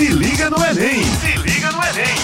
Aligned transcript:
Se 0.00 0.08
liga 0.08 0.48
no 0.48 0.56
Enem! 0.64 1.04
Se 1.20 1.36
liga 1.42 1.70
no 1.72 1.78
Enem! 1.84 2.16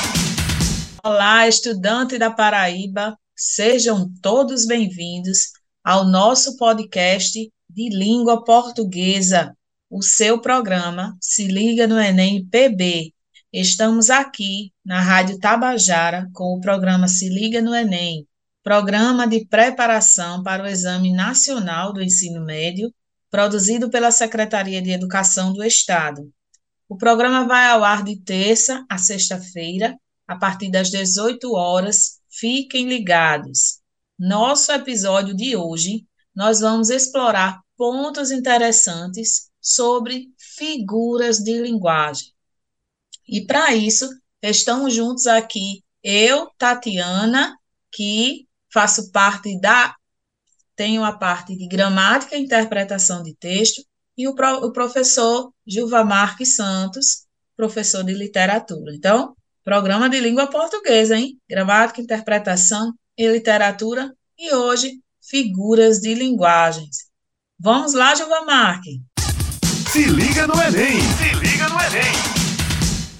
Olá, 1.04 1.46
estudante 1.46 2.16
da 2.16 2.30
Paraíba, 2.30 3.18
sejam 3.36 4.10
todos 4.22 4.64
bem-vindos 4.64 5.50
ao 5.84 6.02
nosso 6.02 6.56
podcast 6.56 7.38
de 7.68 7.88
língua 7.90 8.42
portuguesa, 8.42 9.54
o 9.90 10.02
seu 10.02 10.40
programa 10.40 11.18
Se 11.20 11.48
Liga 11.48 11.86
no 11.86 12.00
Enem 12.00 12.48
PB. 12.48 13.12
Estamos 13.52 14.08
aqui 14.08 14.72
na 14.82 15.02
Rádio 15.02 15.38
Tabajara 15.38 16.30
com 16.32 16.56
o 16.56 16.60
programa 16.62 17.08
Se 17.08 17.28
Liga 17.28 17.60
no 17.60 17.74
Enem, 17.74 18.26
programa 18.64 19.26
de 19.26 19.44
preparação 19.44 20.42
para 20.42 20.62
o 20.62 20.66
Exame 20.66 21.12
Nacional 21.12 21.92
do 21.92 22.02
Ensino 22.02 22.42
Médio, 22.42 22.90
produzido 23.30 23.90
pela 23.90 24.10
Secretaria 24.10 24.80
de 24.80 24.92
Educação 24.92 25.52
do 25.52 25.62
Estado. 25.62 26.32
O 26.88 26.96
programa 26.96 27.46
vai 27.46 27.68
ao 27.70 27.82
ar 27.82 28.04
de 28.04 28.16
terça 28.16 28.84
a 28.88 28.96
sexta-feira, 28.96 29.98
a 30.26 30.36
partir 30.36 30.70
das 30.70 30.90
18 30.90 31.52
horas. 31.52 32.20
Fiquem 32.30 32.88
ligados. 32.88 33.80
Nosso 34.18 34.70
episódio 34.70 35.34
de 35.34 35.56
hoje, 35.56 36.06
nós 36.34 36.60
vamos 36.60 36.90
explorar 36.90 37.60
pontos 37.76 38.30
interessantes 38.30 39.50
sobre 39.60 40.28
figuras 40.38 41.38
de 41.38 41.60
linguagem. 41.60 42.32
E 43.28 43.44
para 43.44 43.74
isso, 43.74 44.08
estamos 44.40 44.94
juntos 44.94 45.26
aqui, 45.26 45.82
eu, 46.02 46.48
Tatiana, 46.56 47.58
que 47.90 48.46
faço 48.72 49.10
parte 49.10 49.58
da. 49.60 49.94
Tenho 50.76 51.02
a 51.02 51.12
parte 51.12 51.56
de 51.56 51.66
gramática 51.66 52.36
e 52.36 52.42
interpretação 52.42 53.22
de 53.22 53.34
texto, 53.34 53.82
e 54.16 54.26
o, 54.26 54.34
pro, 54.34 54.64
o 54.64 54.72
professor 54.72 55.52
Gilva 55.66 56.04
Marques 56.04 56.56
Santos, 56.56 57.26
professor 57.56 58.02
de 58.02 58.14
literatura. 58.14 58.94
Então, 58.94 59.34
programa 59.64 60.08
de 60.08 60.20
língua 60.20 60.46
portuguesa, 60.46 61.16
hein? 61.16 61.38
Gramática, 61.48 62.00
interpretação 62.00 62.94
e 63.16 63.26
literatura, 63.26 64.14
e 64.38 64.54
hoje, 64.54 65.00
figuras 65.22 66.00
de 66.00 66.14
linguagens. 66.14 67.06
Vamos 67.58 67.94
lá, 67.94 68.14
Gilva 68.14 68.42
Marques. 68.42 69.00
Se 69.90 70.04
liga 70.04 70.46
no 70.46 70.54
Enem! 70.54 71.00
Se 71.00 71.34
liga 71.40 71.68
no 71.68 71.80
Enem! 71.80 72.36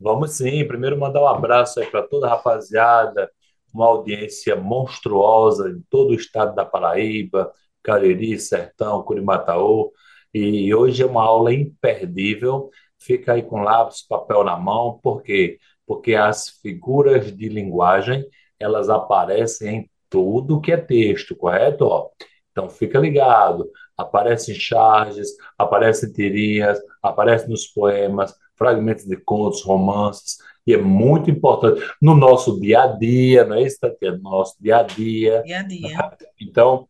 Vamos 0.03 0.33
sim. 0.33 0.65
Primeiro 0.69 0.99
mandar 0.99 1.23
um 1.23 1.27
abraço 1.27 1.81
aí 1.81 1.87
para 1.87 2.03
toda 2.03 2.27
a 2.27 2.31
rapaziada, 2.31 3.31
uma 3.73 3.87
audiência 3.87 4.55
monstruosa 4.55 5.71
em 5.71 5.83
todo 5.91 6.11
o 6.11 6.15
estado 6.15 6.55
da 6.55 6.65
Paraíba, 6.65 7.51
Cariri, 7.83 8.39
Sertão, 8.39 9.03
Curimataú. 9.03 9.91
E 10.39 10.75
hoje 10.75 11.03
é 11.03 11.07
uma 11.07 11.23
aula 11.23 11.51
imperdível. 11.55 12.69
Fica 12.99 13.33
aí 13.33 13.43
com 13.43 13.63
lápis, 13.63 14.07
papel 14.07 14.45
na 14.45 14.55
mão, 14.55 15.01
por 15.03 15.23
quê? 15.23 15.59
Porque 15.87 16.15
as 16.15 16.51
figuras 16.61 17.35
de 17.35 17.49
linguagem, 17.49 18.23
elas 18.61 18.91
aparecem 18.91 19.77
em 19.77 19.91
tudo 20.11 20.61
que 20.61 20.73
é 20.73 20.77
texto, 20.77 21.35
correto? 21.35 22.11
Então 22.53 22.69
fica 22.69 22.99
ligado. 22.99 23.67
Aparecem 23.97 24.55
charges, 24.55 25.29
aparecem 25.57 26.13
tirinhas, 26.13 26.79
aparecem 27.03 27.49
nos 27.49 27.67
poemas, 27.69 28.35
fragmentos 28.57 29.07
de 29.07 29.17
contos, 29.17 29.63
romances, 29.63 30.37
e 30.67 30.75
é 30.75 30.77
muito 30.77 31.31
importante 31.31 31.81
no 32.03 32.15
nosso 32.15 32.61
dia 32.61 32.83
a 32.83 32.87
dia, 32.89 33.43
não 33.47 33.57
é 33.57 33.63
isso, 33.63 33.79
Tatiana? 33.81 34.19
No 34.19 34.31
nosso 34.31 34.55
dia 34.61 34.79
a 34.79 34.83
dia. 34.83 35.43
Dia 35.47 35.61
a 35.61 35.63
dia. 35.63 36.11
Então, 36.39 36.87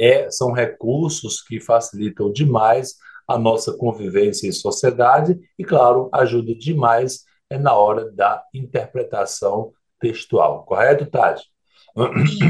é, 0.00 0.30
são 0.30 0.50
recursos 0.50 1.42
que 1.42 1.60
facilitam 1.60 2.32
demais 2.32 2.94
a 3.28 3.38
nossa 3.38 3.72
convivência 3.74 4.48
em 4.48 4.52
sociedade 4.52 5.38
e, 5.58 5.64
claro, 5.64 6.08
ajuda 6.12 6.54
demais 6.54 7.24
é, 7.50 7.58
na 7.58 7.74
hora 7.74 8.10
da 8.10 8.42
interpretação 8.54 9.72
textual. 10.00 10.64
Correto, 10.64 11.06
Tati? 11.06 11.44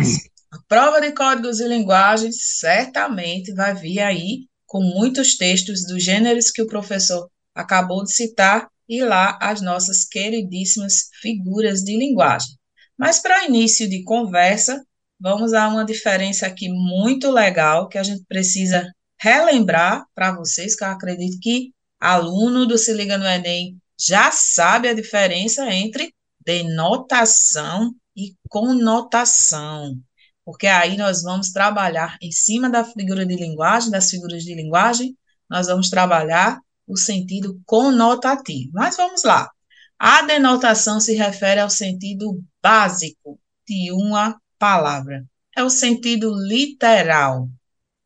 Isso. 0.01 0.31
A 0.53 0.59
prova 0.69 1.01
de 1.01 1.13
códigos 1.13 1.61
e 1.61 1.67
linguagens 1.67 2.37
certamente 2.59 3.53
vai 3.53 3.75
vir 3.75 4.01
aí 4.01 4.47
com 4.67 4.81
muitos 4.81 5.37
textos 5.37 5.85
dos 5.87 6.03
gêneros 6.03 6.51
que 6.51 6.63
o 6.63 6.67
professor 6.67 7.29
acabou 7.55 8.05
de 8.05 8.13
citar 8.13 8.69
e 8.89 9.03
lá 9.05 9.39
as 9.41 9.61
nossas 9.61 10.05
queridíssimas 10.05 11.09
figuras 11.21 11.83
de 11.83 11.97
linguagem. 11.97 12.57
Mas 12.99 13.21
para 13.21 13.45
início 13.45 13.89
de 13.89 14.03
conversa, 14.03 14.85
vamos 15.21 15.53
a 15.53 15.69
uma 15.69 15.85
diferença 15.85 16.47
aqui 16.47 16.69
muito 16.69 17.31
legal 17.31 17.89
que 17.89 17.99
a 17.99 18.03
gente 18.03 18.25
precisa 18.25 18.91
relembrar 19.21 20.07
para 20.15 20.35
vocês, 20.35 20.75
que 20.75 20.83
eu 20.83 20.89
acredito 20.89 21.39
que 21.41 21.73
aluno 22.01 22.67
do 22.67 22.79
Se 22.79 22.93
Liga 22.95 23.19
no 23.19 23.27
Enem 23.27 23.77
já 23.99 24.31
sabe 24.31 24.89
a 24.89 24.95
diferença 24.95 25.71
entre 25.71 26.15
denotação 26.45 27.95
e 28.17 28.35
conotação. 28.49 29.95
Porque 30.43 30.67
aí 30.67 30.97
nós 30.97 31.23
vamos 31.23 31.53
trabalhar 31.53 32.17
em 32.23 32.33
cima 32.33 32.71
da 32.71 32.83
figura 32.83 33.27
de 33.27 33.37
linguagem, 33.37 33.91
das 33.91 34.09
figuras 34.09 34.43
de 34.43 34.55
linguagem, 34.55 35.15
nós 35.49 35.67
vamos 35.67 35.91
trabalhar 35.91 36.59
o 36.87 36.97
sentido 36.97 37.61
conotativo. 37.67 38.71
Mas 38.73 38.97
vamos 38.97 39.23
lá. 39.23 39.51
A 39.99 40.23
denotação 40.23 40.99
se 40.99 41.15
refere 41.15 41.61
ao 41.61 41.69
sentido 41.69 42.43
básico 42.63 43.39
de 43.69 43.93
uma 43.93 44.41
palavra. 44.61 45.25
É 45.57 45.65
o 45.65 45.71
sentido 45.71 46.33
literal. 46.47 47.49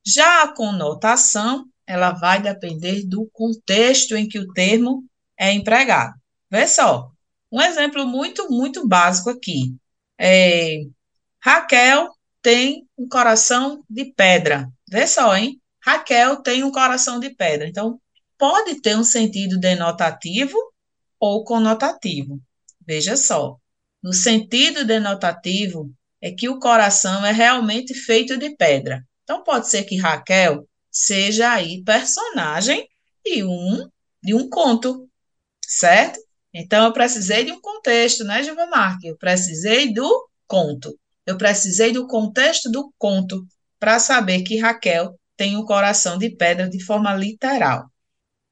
Já 0.07 0.45
a 0.45 0.55
conotação, 0.55 1.67
ela 1.87 2.13
vai 2.13 2.41
depender 2.41 3.05
do 3.05 3.29
contexto 3.33 4.17
em 4.17 4.29
que 4.29 4.39
o 4.39 4.53
termo 4.53 5.05
é 5.37 5.53
empregado. 5.53 6.15
Vê 6.51 6.67
só, 6.67 7.11
um 7.51 7.61
exemplo 7.61 8.07
muito, 8.07 8.49
muito 8.51 8.87
básico 8.87 9.31
aqui. 9.31 9.75
É, 10.19 10.83
Raquel 11.43 12.11
tem 12.41 12.87
um 12.97 13.09
coração 13.09 13.85
de 13.91 14.05
pedra. 14.07 14.71
Vê 14.89 15.07
só, 15.07 15.37
hein? 15.37 15.61
Raquel 15.85 16.43
tem 16.43 16.63
um 16.63 16.71
coração 16.71 17.19
de 17.19 17.31
pedra. 17.31 17.67
Então, 17.69 18.01
pode 18.39 18.81
ter 18.81 18.97
um 18.97 19.05
sentido 19.05 19.59
denotativo 19.59 20.57
ou 21.19 21.45
conotativo. 21.45 22.41
Veja 22.87 23.17
só. 23.17 23.57
No 24.03 24.13
sentido 24.13 24.85
denotativo, 24.85 25.91
é 26.25 26.33
que 26.33 26.49
o 26.49 26.59
coração 26.59 27.23
é 27.27 27.33
realmente 27.33 27.93
feito 27.93 28.39
de 28.39 28.57
pedra. 28.57 29.07
Então, 29.23 29.45
pode 29.45 29.69
ser 29.69 29.85
que 29.85 29.99
Raquel 29.99 30.67
seja 30.91 31.53
aí 31.53 31.85
personagem 31.85 32.89
de 33.23 33.45
um, 33.45 33.87
de 34.23 34.33
um 34.33 34.49
conto, 34.49 35.07
certo? 35.61 36.19
Então, 36.55 36.87
eu 36.87 36.95
precisei 36.95 37.45
de 37.45 37.53
um 37.53 37.61
contexto, 37.61 38.25
né, 38.25 38.43
Gilva 38.43 38.67
Marque? 38.69 39.09
Eu 39.09 39.19
precisei 39.19 39.93
do 39.93 40.27
conto. 40.47 40.99
Eu 41.27 41.37
precisei 41.37 41.93
do 41.93 42.07
contexto 42.07 42.71
do 42.71 42.91
conto 42.97 43.47
para 43.79 43.99
saber 43.99 44.45
que 44.45 44.59
Raquel 44.59 45.21
tem 45.37 45.59
um 45.59 45.65
coração 45.67 46.17
de 46.17 46.31
pedra 46.31 46.71
de 46.71 46.83
forma 46.83 47.15
literal. 47.15 47.85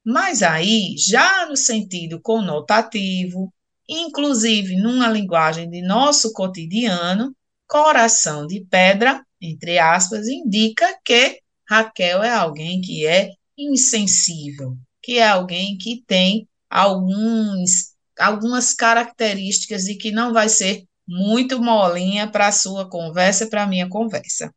Mas 0.05 0.43
aí, 0.43 0.93
já 0.95 1.47
no 1.47 1.57
sentido 1.57 2.21
conotativo, 2.21 3.51
inclusive 3.89 4.75
numa 4.75 5.07
linguagem 5.09 5.67
de 5.67 5.81
nosso 5.81 6.31
cotidiano, 6.33 7.35
coração 7.67 8.45
de 8.47 8.65
pedra, 8.65 9.25
entre 9.41 9.79
aspas, 9.79 10.27
indica 10.27 10.97
que 11.03 11.39
Raquel 11.67 12.23
é 12.23 12.31
alguém 12.31 12.81
que 12.81 13.05
é 13.05 13.31
insensível, 13.57 14.77
que 15.01 15.17
é 15.17 15.27
alguém 15.27 15.77
que 15.77 16.03
tem 16.05 16.47
alguns, 16.69 17.93
algumas 18.19 18.73
características 18.73 19.85
de 19.85 19.95
que 19.95 20.11
não 20.11 20.33
vai 20.33 20.49
ser 20.49 20.85
muito 21.07 21.61
molinha 21.61 22.29
para 22.29 22.47
a 22.47 22.51
sua 22.51 22.89
conversa 22.89 23.45
e 23.45 23.49
para 23.49 23.63
a 23.63 23.67
minha 23.67 23.89
conversa. 23.89 24.53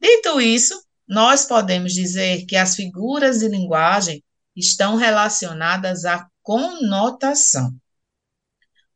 Dito 0.00 0.40
isso, 0.40 0.82
nós 1.06 1.44
podemos 1.44 1.92
dizer 1.92 2.44
que 2.46 2.56
as 2.56 2.74
figuras 2.74 3.38
de 3.38 3.48
linguagem 3.48 4.22
estão 4.56 4.96
relacionadas 4.96 6.04
à 6.04 6.26
conotação. 6.42 7.74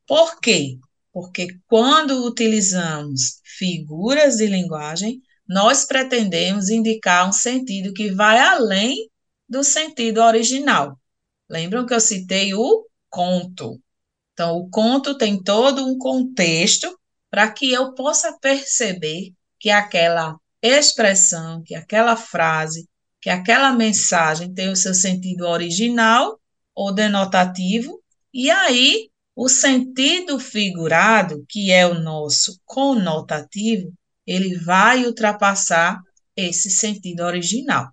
Por 0.06 0.40
quê? 0.40 0.78
porque 1.19 1.49
quando 1.66 2.25
utilizamos 2.25 3.40
figuras 3.58 4.37
de 4.37 4.46
linguagem, 4.46 5.20
nós 5.49 5.84
pretendemos 5.84 6.69
indicar 6.69 7.28
um 7.28 7.32
sentido 7.32 7.93
que 7.93 8.10
vai 8.10 8.38
além 8.38 9.10
do 9.49 9.64
sentido 9.64 10.22
original. 10.22 10.99
Lembram 11.49 11.87
que 11.87 11.94
eu 11.94 12.00
citei 12.00 12.55
o 12.55 12.87
conto? 13.10 13.81
Então, 14.32 14.56
o 14.56 14.69
conto 14.70 15.16
tem 15.16 15.43
todo 15.43 15.84
um 15.84 15.99
contexto 15.99 16.96
para 17.31 17.50
que 17.50 17.72
eu 17.72 17.94
possa 17.94 18.38
perceber 18.38 19.32
que 19.58 19.70
aquela 19.70 20.37
expressão, 20.62 21.62
que 21.64 21.75
aquela 21.75 22.16
frase, 22.16 22.88
que 23.20 23.31
aquela 23.31 23.72
mensagem 23.72 24.52
tem 24.52 24.69
o 24.69 24.76
seu 24.76 24.94
sentido 24.94 25.46
original 25.46 26.38
ou 26.75 26.94
denotativo, 26.94 28.00
e 28.32 28.50
aí 28.50 29.10
o 29.40 29.49
sentido 29.49 30.40
figurado, 30.40 31.46
que 31.49 31.70
é 31.70 31.87
o 31.87 32.00
nosso 32.00 32.61
conotativo, 32.64 33.94
ele 34.26 34.56
vai 34.56 35.06
ultrapassar 35.06 36.00
esse 36.35 36.69
sentido 36.69 37.20
original. 37.20 37.88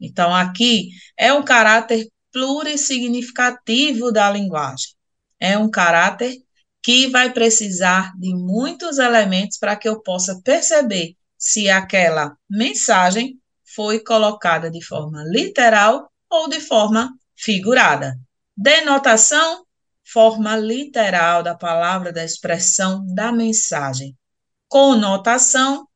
Então, 0.00 0.34
aqui 0.34 0.88
é 1.16 1.32
um 1.32 1.44
caráter 1.44 2.08
plurissignificativo 2.32 4.10
da 4.10 4.28
linguagem. 4.28 4.88
É 5.38 5.56
um 5.56 5.70
caráter 5.70 6.34
que 6.82 7.06
vai 7.06 7.32
precisar 7.32 8.12
de 8.18 8.34
muitos 8.34 8.98
elementos 8.98 9.58
para 9.58 9.76
que 9.76 9.88
eu 9.88 10.02
possa 10.02 10.40
perceber 10.42 11.14
se 11.38 11.70
aquela 11.70 12.36
mensagem 12.50 13.38
foi 13.72 14.00
colocada 14.00 14.68
de 14.68 14.84
forma 14.84 15.22
literal 15.28 16.10
ou 16.28 16.48
de 16.48 16.58
forma 16.58 17.08
figurada. 17.36 18.18
Denotação, 18.56 19.64
forma 20.12 20.56
literal 20.56 21.42
da 21.42 21.54
palavra, 21.54 22.12
da 22.12 22.24
expressão, 22.24 23.04
da 23.14 23.32
mensagem. 23.32 24.16
Conotação 24.68 25.86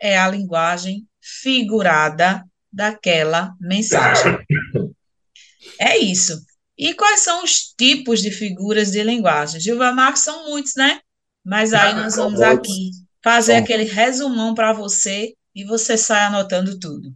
é 0.00 0.18
a 0.18 0.28
linguagem 0.28 1.06
figurada 1.20 2.44
daquela 2.72 3.54
mensagem. 3.60 4.38
É 5.80 5.96
isso. 5.98 6.40
E 6.78 6.92
quais 6.92 7.20
são 7.20 7.42
os 7.42 7.74
tipos 7.76 8.20
de 8.20 8.30
figuras 8.30 8.90
de 8.90 9.02
linguagem? 9.02 9.60
Gilva 9.60 9.92
Marques 9.92 10.22
são 10.22 10.48
muitos, 10.48 10.74
né? 10.76 11.00
Mas 11.44 11.72
aí 11.72 11.94
nós 11.94 12.16
vamos 12.16 12.40
aqui 12.40 12.90
fazer 13.22 13.54
aquele 13.54 13.84
resumão 13.84 14.54
para 14.54 14.72
você 14.72 15.34
e 15.54 15.64
você 15.64 15.96
sai 15.96 16.26
anotando 16.26 16.78
tudo. 16.78 17.14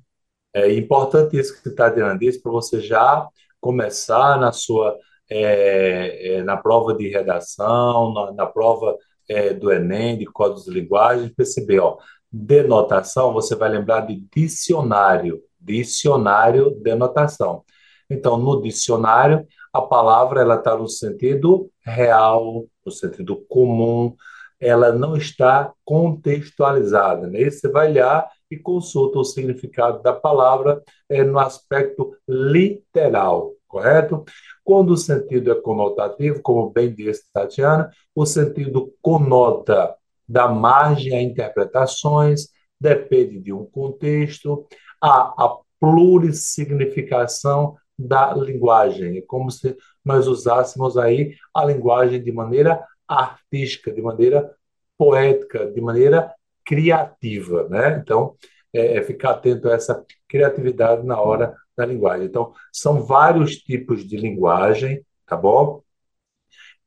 É 0.54 0.72
importante 0.72 1.38
isso 1.38 1.54
que 1.54 1.62
você 1.62 1.68
está 1.68 1.88
dizendo, 1.88 2.42
para 2.42 2.52
você 2.52 2.80
já 2.80 3.28
começar 3.60 4.38
na 4.38 4.50
sua 4.50 4.98
é, 5.30 6.34
é, 6.34 6.42
na 6.42 6.56
prova 6.56 6.94
de 6.94 7.08
redação, 7.08 8.12
na, 8.12 8.32
na 8.32 8.46
prova 8.46 8.96
é, 9.28 9.54
do 9.54 9.72
Enem, 9.72 10.18
de 10.18 10.26
códigos 10.26 10.64
de 10.64 10.72
linguagem, 10.72 11.32
perceber, 11.32 11.78
ó, 11.78 11.98
denotação, 12.32 13.32
você 13.32 13.54
vai 13.54 13.70
lembrar 13.70 14.00
de 14.06 14.24
dicionário, 14.34 15.40
dicionário 15.60 16.70
denotação. 16.82 17.64
Então, 18.08 18.36
no 18.36 18.60
dicionário, 18.60 19.46
a 19.72 19.80
palavra 19.80 20.40
ela 20.40 20.56
está 20.56 20.76
no 20.76 20.88
sentido 20.88 21.70
real, 21.84 22.64
no 22.84 22.90
sentido 22.90 23.36
comum, 23.48 24.14
ela 24.58 24.92
não 24.92 25.16
está 25.16 25.72
contextualizada. 25.84 27.26
Né? 27.26 27.48
Você 27.48 27.68
vai 27.68 27.90
olhar 27.90 28.28
e 28.50 28.56
consulta 28.56 29.18
o 29.18 29.24
significado 29.24 30.02
da 30.02 30.12
palavra 30.12 30.82
é, 31.08 31.22
no 31.22 31.38
aspecto 31.38 32.14
literal, 32.28 33.52
correto? 33.70 34.24
Quando 34.64 34.90
o 34.90 34.96
sentido 34.96 35.52
é 35.52 35.54
conotativo, 35.54 36.42
como 36.42 36.70
bem 36.70 36.92
disse 36.92 37.24
Tatiana, 37.32 37.90
o 38.14 38.26
sentido 38.26 38.92
conota, 39.00 39.94
dá 40.28 40.48
margem 40.48 41.16
a 41.16 41.22
interpretações, 41.22 42.48
depende 42.78 43.38
de 43.40 43.52
um 43.52 43.64
contexto, 43.64 44.66
há 45.00 45.32
a 45.38 45.56
plurissignificação 45.78 47.76
da 47.98 48.34
linguagem. 48.34 49.18
É 49.18 49.22
como 49.22 49.50
se 49.50 49.76
nós 50.04 50.26
usássemos 50.26 50.98
aí 50.98 51.34
a 51.54 51.64
linguagem 51.64 52.22
de 52.22 52.32
maneira 52.32 52.84
artística, 53.06 53.92
de 53.92 54.02
maneira 54.02 54.54
poética, 54.98 55.70
de 55.70 55.80
maneira 55.80 56.34
criativa, 56.64 57.68
né? 57.68 57.98
Então, 58.02 58.34
é, 58.72 58.98
é 58.98 59.02
ficar 59.02 59.32
atento 59.32 59.68
a 59.68 59.74
essa 59.74 60.04
criatividade 60.28 61.04
na 61.06 61.20
hora 61.20 61.54
da 61.76 61.84
linguagem. 61.86 62.26
Então, 62.26 62.52
são 62.72 63.02
vários 63.02 63.56
tipos 63.56 64.06
de 64.06 64.16
linguagem, 64.16 65.04
tá 65.26 65.36
bom? 65.36 65.82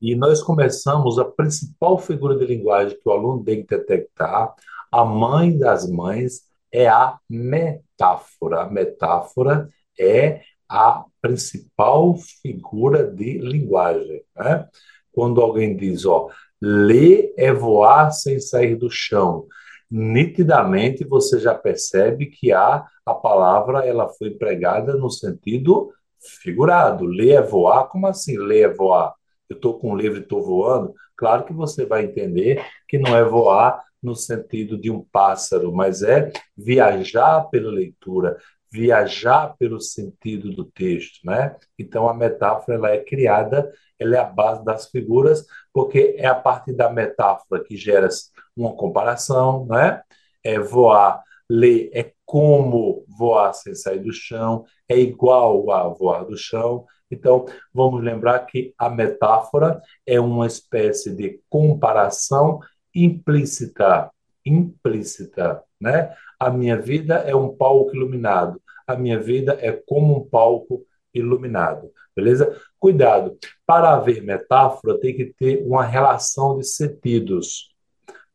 E 0.02 0.16
nós 0.16 0.42
começamos 0.42 1.18
a 1.18 1.26
principal 1.26 1.98
figura 1.98 2.38
de 2.38 2.46
linguagem 2.46 2.98
que 2.98 3.08
o 3.08 3.12
aluno 3.12 3.44
tem 3.44 3.66
que 3.66 3.78
detectar, 3.78 4.54
a 4.92 5.06
mãe 5.06 5.58
das 5.58 5.90
mães, 5.90 6.42
é 6.72 6.88
a 6.88 7.18
metáfora. 7.30 8.62
A 8.62 8.70
metáfora 8.70 9.70
é 10.00 10.42
a 10.68 11.06
principal 11.22 12.16
figura 12.18 13.06
de 13.06 13.38
linguagem. 13.38 14.24
Né? 14.36 14.68
Quando 15.12 15.40
alguém 15.40 15.76
diz, 15.78 16.06
ó, 16.06 16.30
ler 16.62 17.34
é 17.38 17.54
voar 17.54 18.12
sem 18.12 18.40
sair 18.40 18.76
do 18.76 18.90
chão, 18.90 19.48
nitidamente 19.96 21.06
você 21.06 21.40
já 21.40 21.54
percebe 21.54 22.26
que 22.26 22.52
a, 22.52 22.84
a 23.06 23.14
palavra 23.14 23.86
ela 23.86 24.10
foi 24.10 24.32
pregada 24.32 24.98
no 24.98 25.08
sentido 25.08 25.94
figurado. 26.42 27.06
Ler 27.06 27.34
é 27.34 27.42
voar, 27.44 27.88
como 27.90 28.08
assim 28.08 28.36
ler 28.36 28.72
é 28.72 28.74
voar? 28.74 29.14
Eu 29.48 29.56
estou 29.56 29.78
com 29.78 29.92
um 29.92 29.96
livro 29.96 30.18
e 30.18 30.24
estou 30.24 30.42
voando. 30.42 30.96
Claro 31.16 31.44
que 31.44 31.54
você 31.54 31.86
vai 31.86 32.06
entender 32.06 32.66
que 32.88 32.98
não 32.98 33.16
é 33.16 33.24
voar 33.24 33.84
no 34.02 34.16
sentido 34.16 34.80
de 34.80 34.90
um 34.90 35.06
pássaro, 35.12 35.72
mas 35.72 36.02
é 36.02 36.32
viajar 36.58 37.44
pela 37.52 37.72
leitura, 37.72 38.38
viajar 38.72 39.56
pelo 39.60 39.80
sentido 39.80 40.50
do 40.50 40.66
texto, 40.66 41.20
né? 41.24 41.56
Então 41.78 42.10
a 42.10 42.16
metáfora 42.16 42.80
ela 42.80 42.90
é 42.90 42.98
criada, 42.98 43.72
ela 44.04 44.16
é 44.18 44.20
a 44.20 44.26
base 44.26 44.64
das 44.64 44.90
figuras, 44.90 45.46
porque 45.74 46.16
é 46.18 46.28
a 46.28 46.36
partir 46.36 46.74
da 46.74 46.90
metáfora 46.90 47.64
que 47.64 47.76
gera 47.76 48.08
uma 48.56 48.74
comparação, 48.76 49.66
né? 49.66 50.02
É 50.44 50.60
voar, 50.60 51.24
ler 51.50 51.90
é 51.94 52.12
como 52.26 53.06
voar 53.08 53.54
sem 53.54 53.76
sair 53.76 54.00
do 54.00 54.14
chão, 54.14 54.66
é 54.88 54.98
igual 54.98 55.72
a 55.72 55.88
voar 55.88 56.26
do 56.26 56.38
chão. 56.38 56.86
Então, 57.10 57.46
vamos 57.74 58.04
lembrar 58.04 58.40
que 58.40 58.74
a 58.78 58.90
metáfora 58.90 59.82
é 60.06 60.20
uma 60.20 60.48
espécie 60.48 61.16
de 61.16 61.40
comparação 61.50 62.60
implícita, 62.94 64.12
implícita, 64.46 65.64
né? 65.80 66.14
A 66.40 66.50
minha 66.50 66.78
vida 66.78 67.16
é 67.16 67.36
um 67.36 67.56
palco 67.56 67.96
iluminado 67.96 68.62
a 68.88 68.96
minha 68.96 69.20
vida 69.20 69.58
é 69.62 69.72
como 69.72 70.18
um 70.18 70.30
palco 70.30 70.86
iluminado. 71.14 71.92
Beleza? 72.16 72.60
Cuidado. 72.80 73.38
Para 73.66 73.94
haver 73.94 74.22
metáfora, 74.24 75.00
tem 75.00 75.16
que 75.16 75.34
ter 75.38 75.66
uma 75.66 75.84
relação 75.84 76.58
de 76.58 76.66
sentidos. 76.66 77.74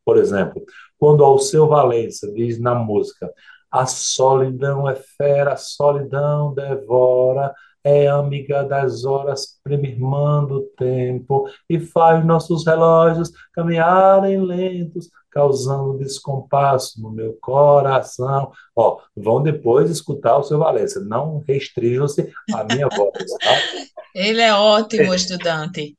Por 0.05 0.17
exemplo, 0.17 0.65
quando 0.99 1.25
Alceu 1.25 1.69
Valença 1.69 2.33
diz 2.33 2.59
na 2.59 2.75
música: 2.75 3.33
A 3.71 3.87
solidão 3.87 4.89
é 4.89 4.95
fera, 4.95 5.53
a 5.53 5.57
solidão 5.57 6.55
devora, 6.55 7.55
é 7.85 8.09
amiga 8.09 8.63
das 8.63 9.05
horas, 9.05 9.59
prima 9.63 9.87
irmã 9.87 10.45
do 10.45 10.63
tempo, 10.77 11.49
e 11.69 11.79
faz 11.79 12.25
nossos 12.25 12.67
relógios 12.67 13.31
caminharem 13.53 14.41
lentos, 14.41 15.09
causando 15.31 15.99
descompasso 15.99 17.01
no 17.01 17.11
meu 17.11 17.39
coração. 17.41 18.51
Ó, 18.75 18.99
vão 19.17 19.43
depois 19.43 19.91
escutar 19.91 20.39
o 20.39 20.43
seu 20.43 20.59
Valença, 20.59 21.01
não 21.01 21.43
restringam-se 21.47 22.33
à 22.55 22.65
minha 22.65 22.89
voz. 22.89 23.13
Tá? 23.13 23.55
Ele 24.15 24.41
é 24.41 24.53
ótimo 24.53 25.15
estudante. 25.15 25.97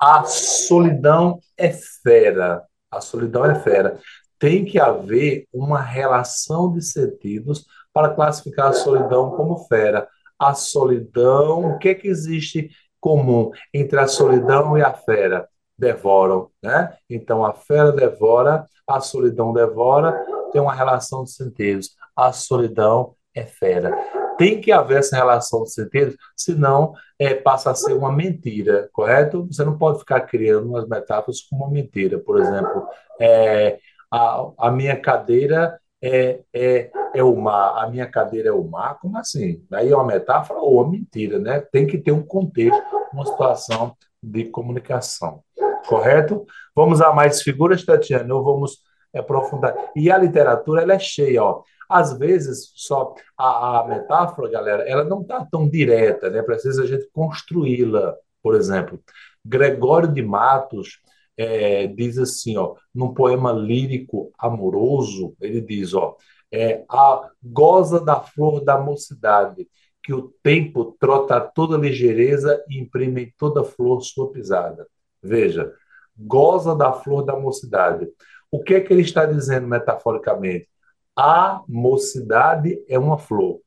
A 0.00 0.24
solidão 0.24 1.40
é 1.56 1.70
fera. 1.70 2.62
A 2.90 3.00
solidão 3.00 3.44
é 3.44 3.54
fera. 3.56 3.98
Tem 4.38 4.64
que 4.64 4.78
haver 4.78 5.46
uma 5.52 5.80
relação 5.80 6.72
de 6.72 6.82
sentidos 6.82 7.66
para 7.92 8.14
classificar 8.14 8.68
a 8.68 8.72
solidão 8.72 9.32
como 9.32 9.66
fera. 9.66 10.08
A 10.38 10.54
solidão, 10.54 11.72
o 11.72 11.78
que 11.78 11.90
é 11.90 11.94
que 11.94 12.08
existe 12.08 12.70
comum 13.00 13.50
entre 13.72 13.98
a 13.98 14.06
solidão 14.06 14.76
e 14.76 14.82
a 14.82 14.92
fera? 14.92 15.48
devoram, 15.78 16.50
né? 16.62 16.92
Então 17.08 17.44
a 17.44 17.54
fera 17.54 17.92
devora, 17.92 18.66
a 18.86 19.00
solidão 19.00 19.52
devora, 19.52 20.12
tem 20.50 20.60
uma 20.60 20.74
relação 20.74 21.22
de 21.22 21.30
sentidos. 21.30 21.90
A 22.16 22.32
solidão 22.32 23.14
é 23.34 23.44
fera. 23.44 23.96
Tem 24.36 24.60
que 24.60 24.72
haver 24.72 24.98
essa 24.98 25.16
relação 25.16 25.62
de 25.62 25.72
sentidos, 25.72 26.16
senão 26.36 26.92
é, 27.18 27.34
passa 27.34 27.70
a 27.70 27.74
ser 27.74 27.92
uma 27.92 28.12
mentira, 28.12 28.88
correto? 28.92 29.46
Você 29.46 29.64
não 29.64 29.78
pode 29.78 30.00
ficar 30.00 30.20
criando 30.22 30.68
umas 30.68 30.88
metáforas 30.88 31.40
como 31.42 31.64
uma 31.64 31.72
mentira. 31.72 32.18
Por 32.18 32.40
exemplo, 32.40 32.86
é, 33.20 33.78
a, 34.10 34.50
a 34.58 34.70
minha 34.70 35.00
cadeira 35.00 35.78
é, 36.02 36.40
é, 36.52 36.90
é 37.14 37.22
o 37.22 37.34
mar, 37.36 37.84
a 37.84 37.88
minha 37.90 38.06
cadeira 38.06 38.48
é 38.48 38.52
o 38.52 38.64
mar, 38.64 38.98
como 39.00 39.18
assim? 39.18 39.64
Aí 39.72 39.90
é 39.90 39.96
uma 39.96 40.06
metáfora 40.06 40.60
ou 40.60 40.80
uma 40.80 40.90
mentira, 40.90 41.38
né? 41.38 41.60
Tem 41.60 41.86
que 41.86 41.98
ter 41.98 42.12
um 42.12 42.22
contexto, 42.22 42.82
uma 43.12 43.26
situação 43.26 43.96
de 44.22 44.44
comunicação 44.44 45.42
correto? 45.88 46.46
Vamos 46.76 47.00
a 47.00 47.12
mais 47.12 47.42
figuras, 47.42 47.84
Tatiana, 47.84 48.34
ou 48.34 48.44
vamos 48.44 48.78
aprofundar. 49.14 49.74
E 49.96 50.10
a 50.10 50.18
literatura, 50.18 50.82
ela 50.82 50.92
é 50.92 50.98
cheia, 50.98 51.42
ó. 51.42 51.62
Às 51.88 52.16
vezes, 52.18 52.70
só 52.74 53.14
a, 53.36 53.80
a 53.80 53.88
metáfora, 53.88 54.50
galera, 54.50 54.82
ela 54.86 55.02
não 55.04 55.22
está 55.22 55.44
tão 55.50 55.68
direta, 55.68 56.28
né? 56.28 56.42
Precisa 56.42 56.82
a 56.82 56.86
gente 56.86 57.08
construí-la. 57.12 58.14
Por 58.42 58.54
exemplo, 58.54 59.00
Gregório 59.44 60.08
de 60.08 60.22
Matos 60.22 61.00
é, 61.38 61.86
diz 61.86 62.18
assim, 62.18 62.56
ó, 62.56 62.74
num 62.92 63.14
poema 63.14 63.52
lírico 63.52 64.32
amoroso, 64.36 65.36
ele 65.40 65.60
diz, 65.60 65.94
ó, 65.94 66.16
é, 66.52 66.84
a 66.90 67.30
goza 67.42 68.00
da 68.04 68.20
flor 68.20 68.64
da 68.64 68.76
mocidade, 68.76 69.68
que 70.02 70.12
o 70.12 70.34
tempo 70.42 70.96
trota 70.98 71.40
toda 71.40 71.76
ligeireza 71.76 72.62
e 72.68 72.78
imprime 72.78 73.22
em 73.24 73.34
toda 73.38 73.62
flor 73.62 74.02
sua 74.02 74.32
pisada. 74.32 74.86
Veja, 75.22 75.72
goza 76.16 76.74
da 76.74 76.92
flor 76.92 77.22
da 77.24 77.36
mocidade. 77.36 78.08
O 78.50 78.62
que 78.62 78.74
é 78.74 78.80
que 78.80 78.92
ele 78.92 79.02
está 79.02 79.24
dizendo 79.26 79.68
metaforicamente? 79.68 80.68
A 81.14 81.62
mocidade 81.68 82.82
é 82.88 82.98
uma 82.98 83.18
flor. 83.18 83.60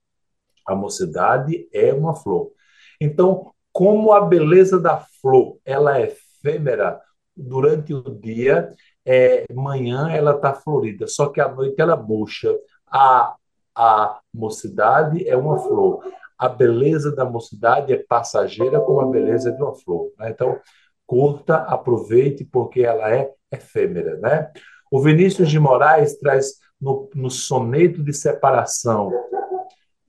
A 0.65 0.75
mocidade 0.75 1.67
é 1.71 1.93
uma 1.93 2.15
flor. 2.15 2.51
Então, 2.99 3.51
como 3.71 4.11
a 4.11 4.21
beleza 4.21 4.79
da 4.79 5.05
flor 5.21 5.57
ela 5.63 5.99
é 5.99 6.07
efêmera 6.07 6.99
durante 7.35 7.93
o 7.93 8.01
dia, 8.01 8.73
é, 9.05 9.45
manhã 9.53 10.09
ela 10.09 10.35
está 10.35 10.53
florida, 10.53 11.07
só 11.07 11.29
que 11.29 11.39
à 11.41 11.47
noite 11.47 11.79
ela 11.79 11.95
murcha. 11.95 12.53
A, 12.87 13.35
a 13.75 14.19
mocidade 14.33 15.27
é 15.27 15.35
uma 15.35 15.57
flor. 15.57 16.03
A 16.37 16.49
beleza 16.49 17.15
da 17.15 17.23
mocidade 17.23 17.93
é 17.93 17.97
passageira 17.97 18.79
como 18.81 19.01
a 19.01 19.05
beleza 19.05 19.51
de 19.51 19.61
uma 19.61 19.75
flor. 19.75 20.11
Né? 20.19 20.31
Então, 20.31 20.59
curta, 21.05 21.57
aproveite, 21.57 22.43
porque 22.43 22.81
ela 22.81 23.13
é 23.13 23.31
efêmera. 23.51 24.17
Né? 24.17 24.51
O 24.91 25.01
Vinícius 25.01 25.49
de 25.49 25.59
Moraes 25.59 26.17
traz 26.17 26.59
no, 26.79 27.09
no 27.13 27.29
soneto 27.29 28.03
de 28.03 28.13
separação, 28.13 29.11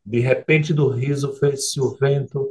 de 0.05 0.21
repente 0.21 0.73
do 0.73 0.89
riso 0.89 1.35
fez-se 1.35 1.81
o 1.81 1.91
vento, 1.91 2.49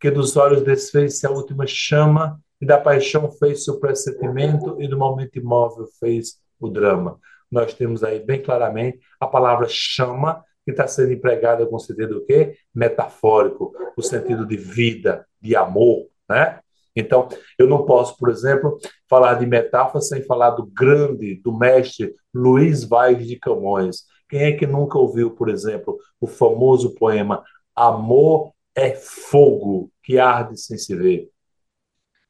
que 0.00 0.10
dos 0.10 0.36
olhos 0.36 0.62
desfez-se 0.62 1.26
a 1.26 1.30
última 1.30 1.64
chama, 1.66 2.40
e 2.60 2.66
da 2.66 2.78
paixão 2.78 3.30
fez-se 3.30 3.70
o 3.70 3.78
pressentimento, 3.78 4.80
e 4.80 4.88
do 4.88 4.98
momento 4.98 5.38
imóvel 5.38 5.86
fez 5.98 6.40
o 6.58 6.68
drama. 6.68 7.18
Nós 7.50 7.72
temos 7.72 8.04
aí 8.04 8.20
bem 8.20 8.42
claramente 8.42 9.00
a 9.20 9.26
palavra 9.26 9.66
chama, 9.68 10.44
que 10.64 10.72
está 10.72 10.86
sendo 10.86 11.12
empregada 11.12 11.66
com 11.66 11.76
o 11.76 11.80
sentido 11.80 12.14
do 12.16 12.24
quê? 12.24 12.56
Metafórico, 12.74 13.72
o 13.96 14.02
sentido 14.02 14.44
de 14.46 14.56
vida, 14.56 15.26
de 15.40 15.56
amor, 15.56 16.08
né? 16.28 16.60
Então, 16.94 17.28
eu 17.56 17.68
não 17.68 17.86
posso, 17.86 18.18
por 18.18 18.28
exemplo, 18.28 18.76
falar 19.08 19.34
de 19.34 19.46
metáfora 19.46 20.02
sem 20.02 20.22
falar 20.22 20.50
do 20.50 20.66
grande, 20.66 21.36
do 21.36 21.56
mestre 21.56 22.14
Luiz 22.34 22.84
Vaz 22.84 23.24
de 23.24 23.38
Camões. 23.38 24.02
Quem 24.28 24.42
é 24.42 24.52
que 24.52 24.66
nunca 24.66 24.98
ouviu, 24.98 25.30
por 25.30 25.48
exemplo, 25.48 25.96
o 26.20 26.26
famoso 26.26 26.94
poema 26.96 27.42
Amor 27.74 28.52
é 28.74 28.90
fogo 28.90 29.90
que 30.02 30.18
arde 30.18 30.60
sem 30.60 30.76
se 30.76 30.94
ver? 30.96 31.30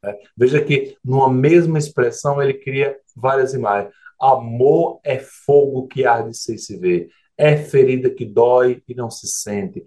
É, 0.04 0.18
veja 0.36 0.62
que, 0.62 0.96
numa 1.04 1.30
mesma 1.30 1.78
expressão, 1.78 2.40
ele 2.40 2.54
cria 2.54 2.96
várias 3.16 3.54
imagens. 3.54 3.92
Amor 4.20 5.00
é 5.04 5.18
fogo 5.18 5.86
que 5.88 6.04
arde 6.04 6.36
sem 6.36 6.56
se 6.58 6.76
ver. 6.76 7.08
É 7.36 7.56
ferida 7.56 8.10
que 8.10 8.24
dói 8.24 8.82
e 8.88 8.94
não 8.94 9.10
se 9.10 9.26
sente 9.28 9.84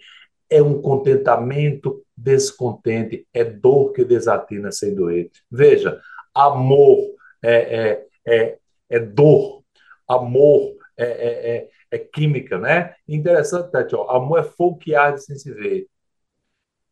é 0.51 0.61
um 0.61 0.81
contentamento 0.81 2.05
descontente, 2.15 3.25
é 3.33 3.41
dor 3.41 3.93
que 3.93 4.03
desatina 4.03 4.69
sem 4.69 4.93
doer. 4.93 5.31
Veja, 5.49 5.99
amor 6.35 7.15
é, 7.41 7.55
é, 7.55 8.07
é, 8.27 8.57
é 8.89 8.99
dor, 8.99 9.63
amor 10.05 10.75
é, 10.97 11.05
é, 11.05 11.55
é, 11.55 11.69
é 11.91 11.97
química, 11.97 12.59
né? 12.59 12.93
Interessante, 13.07 13.71
Tati, 13.71 13.95
ó, 13.95 14.09
amor 14.11 14.39
é 14.39 14.43
fogo 14.43 14.77
que 14.77 14.93
arde 14.93 15.23
sem 15.23 15.37
se 15.37 15.53
ver. 15.53 15.87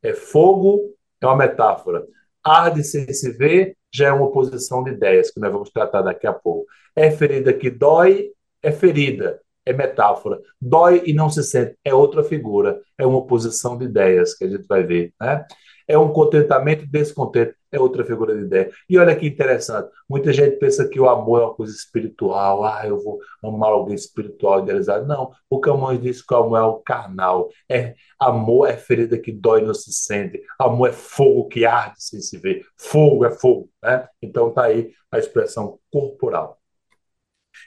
É 0.02 0.14
fogo, 0.14 0.96
é 1.20 1.26
uma 1.26 1.36
metáfora. 1.36 2.08
Arde 2.44 2.84
sem 2.84 3.12
se 3.14 3.32
ver 3.32 3.76
já 3.94 4.08
é 4.08 4.12
uma 4.12 4.26
oposição 4.26 4.84
de 4.84 4.92
ideias, 4.92 5.32
que 5.32 5.40
nós 5.40 5.52
vamos 5.52 5.70
tratar 5.72 6.02
daqui 6.02 6.28
a 6.28 6.34
pouco. 6.34 6.66
É 6.96 7.10
ferida 7.12 7.54
que 7.54 7.70
dói, 7.70 8.32
é 8.62 8.72
ferida 8.72 9.40
é 9.66 9.74
metáfora. 9.74 10.40
Dói 10.60 11.04
e 11.06 11.14
não 11.14 11.30
se 11.30 11.44
sente 11.44 11.76
é 11.84 11.94
outra 11.94 12.24
figura, 12.24 12.82
é 12.98 13.06
uma 13.06 13.20
oposição 13.20 13.78
de 13.78 13.86
ideias 13.86 14.34
que 14.34 14.46
a 14.46 14.50
gente 14.50 14.66
vai 14.68 14.84
ver, 14.84 15.14
né? 15.22 15.46
É 15.88 15.98
um 15.98 16.12
contentamento 16.12 16.84
e 16.84 16.88
descontento, 16.88 17.56
é 17.72 17.80
outra 17.80 18.04
figura 18.04 18.36
de 18.36 18.42
ideia. 18.44 18.72
E 18.90 18.98
olha 18.98 19.16
que 19.16 19.28
interessante, 19.28 19.90
muita 20.10 20.34
gente 20.34 20.58
pensa 20.58 20.88
que 20.88 21.00
o 21.00 21.08
amor 21.10 21.42
é 21.42 21.46
uma 21.46 21.54
coisa 21.54 21.74
espiritual, 21.74 22.64
ah, 22.66 22.82
eu 22.86 22.98
vou 23.02 23.20
amar 23.44 23.72
alguém 23.72 23.96
espiritual, 23.96 24.62
idealizado. 24.62 25.08
Não, 25.08 25.32
o 25.50 25.60
Camões 25.60 26.02
diz 26.02 26.22
que 26.22 26.34
o 26.34 26.38
amor 26.38 26.58
é 26.60 26.64
o 26.64 26.80
carnal, 26.80 27.50
é 27.70 27.96
amor 28.20 28.68
é 28.70 28.78
ferida 28.78 29.18
que 29.18 29.32
dói 29.32 29.62
e 29.62 29.66
não 29.66 29.74
se 29.74 29.92
sente, 29.92 30.42
amor 30.58 30.90
é 30.90 30.94
fogo 30.94 31.48
que 31.48 31.66
arde 31.66 32.02
sem 32.04 32.22
se 32.22 32.38
ver, 32.38 32.66
fogo 32.78 33.26
é 33.26 33.32
fogo, 33.32 33.70
né? 33.84 34.08
Então 34.22 34.52
tá 34.52 34.66
aí 34.66 34.92
a 35.12 35.20
expressão 35.20 35.80
corporal. 35.92 36.60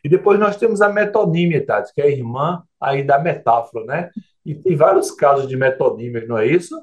E 0.04 0.09
depois 0.09 0.38
nós 0.38 0.56
temos 0.56 0.80
a 0.80 0.88
metonímia, 0.88 1.64
Tati, 1.64 1.92
que 1.94 2.00
é 2.00 2.04
a 2.04 2.11
irmã 2.11 2.62
aí 2.80 3.02
da 3.02 3.18
metáfora, 3.18 3.85
né? 3.85 4.11
E 4.44 4.54
tem 4.54 4.76
vários 4.76 5.11
casos 5.11 5.47
de 5.49 5.56
metonímia, 5.56 6.26
não 6.26 6.38
é 6.38 6.47
isso? 6.47 6.75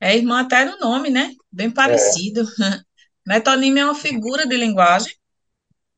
É 0.00 0.16
irmã 0.16 0.40
até 0.40 0.64
no 0.64 0.78
nome, 0.78 1.10
né? 1.10 1.34
Bem 1.50 1.70
parecido. 1.70 2.42
É. 2.42 2.80
Metonímia 3.26 3.82
é 3.82 3.84
uma 3.84 3.94
figura 3.94 4.46
de 4.46 4.56
linguagem, 4.56 5.12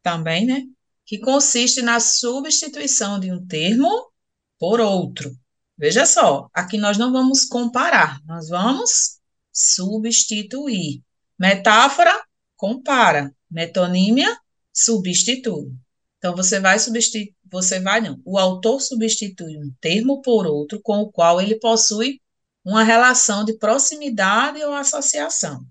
também, 0.03 0.47
né? 0.47 0.63
Que 1.05 1.19
consiste 1.19 1.83
na 1.83 2.01
substituição 2.01 3.21
de 3.21 3.31
um 3.33 3.47
termo 3.47 4.11
por 4.59 4.81
outro. 4.81 5.31
Veja 5.77 6.05
só, 6.05 6.49
aqui 6.53 6.77
nós 6.77 6.99
não 6.99 7.13
vamos 7.13 7.45
comparar, 7.45 8.21
nós 8.27 8.49
vamos 8.49 9.19
substituir. 9.53 11.03
Metáfora, 11.39 12.13
compara. 12.57 13.35
Metonímia, 13.51 14.37
substitui. 14.73 15.73
Então, 16.19 16.37
você 16.37 16.61
vai 16.61 16.79
substituir, 16.79 17.35
você 17.51 17.81
vai 17.81 18.01
não, 18.01 18.21
o 18.25 18.39
autor 18.39 18.81
substitui 18.81 19.57
um 19.57 19.73
termo 19.81 20.21
por 20.21 20.47
outro 20.47 20.81
com 20.83 20.99
o 20.99 21.11
qual 21.11 21.41
ele 21.41 21.59
possui 21.59 22.21
uma 22.65 22.83
relação 22.83 23.45
de 23.45 23.57
proximidade 23.59 24.63
ou 24.63 24.75
associação. 24.75 25.65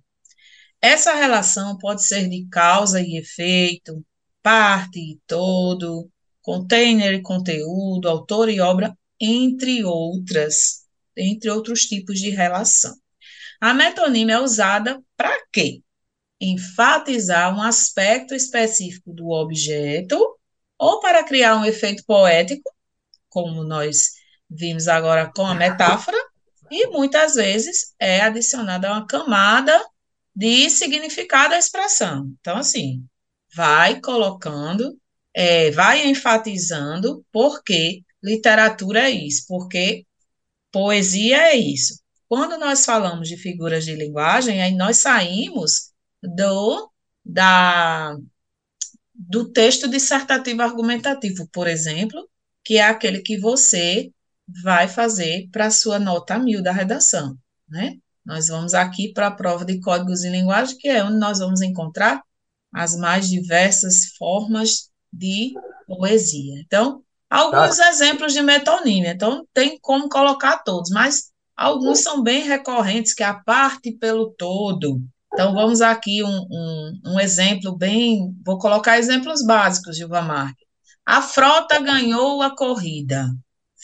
Essa 0.82 1.14
relação 1.14 1.78
pode 1.78 2.04
ser 2.04 2.30
de 2.30 2.48
causa 2.50 3.02
e 3.02 3.18
efeito, 3.18 4.04
parte 4.42 5.00
e 5.00 5.20
todo, 5.28 6.10
container 6.42 7.14
e 7.14 7.22
conteúdo, 7.22 8.08
autor 8.08 8.50
e 8.50 8.60
obra, 8.62 8.98
entre 9.20 9.84
outras, 9.84 10.86
entre 11.16 11.50
outros 11.50 11.82
tipos 11.82 12.20
de 12.20 12.30
relação. 12.30 12.96
A 13.60 13.74
metonímia 13.74 14.36
é 14.36 14.40
usada 14.40 15.02
para 15.18 15.38
quê? 15.52 15.82
Enfatizar 16.40 17.54
um 17.54 17.62
aspecto 17.62 18.34
específico 18.34 19.14
do 19.14 19.30
objeto 19.30 20.18
ou 20.78 21.02
para 21.02 21.26
criar 21.26 21.58
um 21.58 21.66
efeito 21.66 22.06
poético, 22.06 22.72
como 23.28 23.66
nós 23.66 24.14
vimos 24.50 24.88
agora 24.88 25.30
com 25.36 25.46
a 25.46 25.54
metáfora, 25.54 26.18
e 26.72 26.88
muitas 26.88 27.36
vezes 27.36 27.94
é 28.00 28.22
adicionada 28.22 28.92
uma 28.92 29.06
camada 29.08 29.80
de 30.36 30.70
significado 30.70 31.54
à 31.54 31.58
expressão. 31.58 32.32
Então, 32.40 32.58
assim, 32.58 33.06
vai 33.56 34.00
colocando, 34.02 34.98
é, 35.34 35.72
vai 35.72 36.08
enfatizando 36.08 37.26
porque 37.32 38.04
literatura 38.24 39.02
é 39.02 39.12
isso, 39.12 39.46
porque 39.48 40.06
poesia 40.72 41.38
é 41.54 41.56
isso. 41.56 42.00
Quando 42.28 42.58
nós 42.58 42.86
falamos 42.86 43.28
de 43.28 43.38
figuras 43.38 43.86
de 43.86 43.96
linguagem, 43.96 44.62
aí 44.62 44.76
nós 44.76 44.98
saímos 44.98 45.92
do 46.22 46.92
da 47.26 48.16
do 49.14 49.52
texto 49.52 49.88
dissertativo 49.90 50.62
argumentativo, 50.62 51.48
por 51.52 51.68
exemplo, 51.68 52.30
que 52.64 52.78
é 52.78 52.84
aquele 52.84 53.22
que 53.22 53.38
você 53.38 54.12
vai 54.64 54.88
fazer 54.88 55.48
para 55.52 55.68
a 55.68 55.72
sua 55.72 56.00
nota 56.00 56.38
mil 56.38 56.62
da 56.62 56.72
redação, 56.72 57.36
né? 57.68 57.96
Nós 58.26 58.48
vamos 58.48 58.74
aqui 58.74 59.12
para 59.14 59.28
a 59.28 59.32
prova 59.32 59.66
de 59.66 59.80
códigos 59.80 60.24
e 60.24 60.30
linguagem, 60.30 60.78
que 60.78 60.88
é 60.88 61.04
onde 61.04 61.18
nós 61.18 61.40
vamos 61.40 61.62
encontrar 61.62 62.22
as 62.72 62.96
mais 62.96 63.28
diversas 63.30 64.10
formas 64.18 64.90
de 65.12 65.54
poesia. 65.88 66.60
Então, 66.60 67.02
alguns 67.30 67.78
tá. 67.78 67.90
exemplos 67.90 68.34
de 68.34 68.42
metonímia. 68.42 69.12
Então, 69.12 69.48
tem 69.54 69.80
como 69.82 70.10
colocar 70.10 70.60
todos, 70.60 70.92
mas 70.92 71.32
alguns 71.56 72.00
são 72.00 72.22
bem 72.22 72.44
recorrentes, 72.44 73.14
que 73.14 73.24
é 73.24 73.28
a 73.28 73.34
parte 73.34 73.92
pelo 73.92 74.32
todo, 74.32 75.02
então, 75.34 75.54
vamos 75.54 75.80
aqui 75.82 76.24
um, 76.24 76.48
um, 76.52 77.02
um 77.06 77.20
exemplo 77.20 77.76
bem. 77.76 78.36
Vou 78.46 78.58
colocar 78.58 78.98
exemplos 78.98 79.46
básicos, 79.46 79.96
Gilva 79.96 80.22
Marques. 80.22 80.66
A 81.06 81.22
frota 81.22 81.80
ganhou 81.80 82.42
a 82.42 82.56
corrida. 82.56 83.30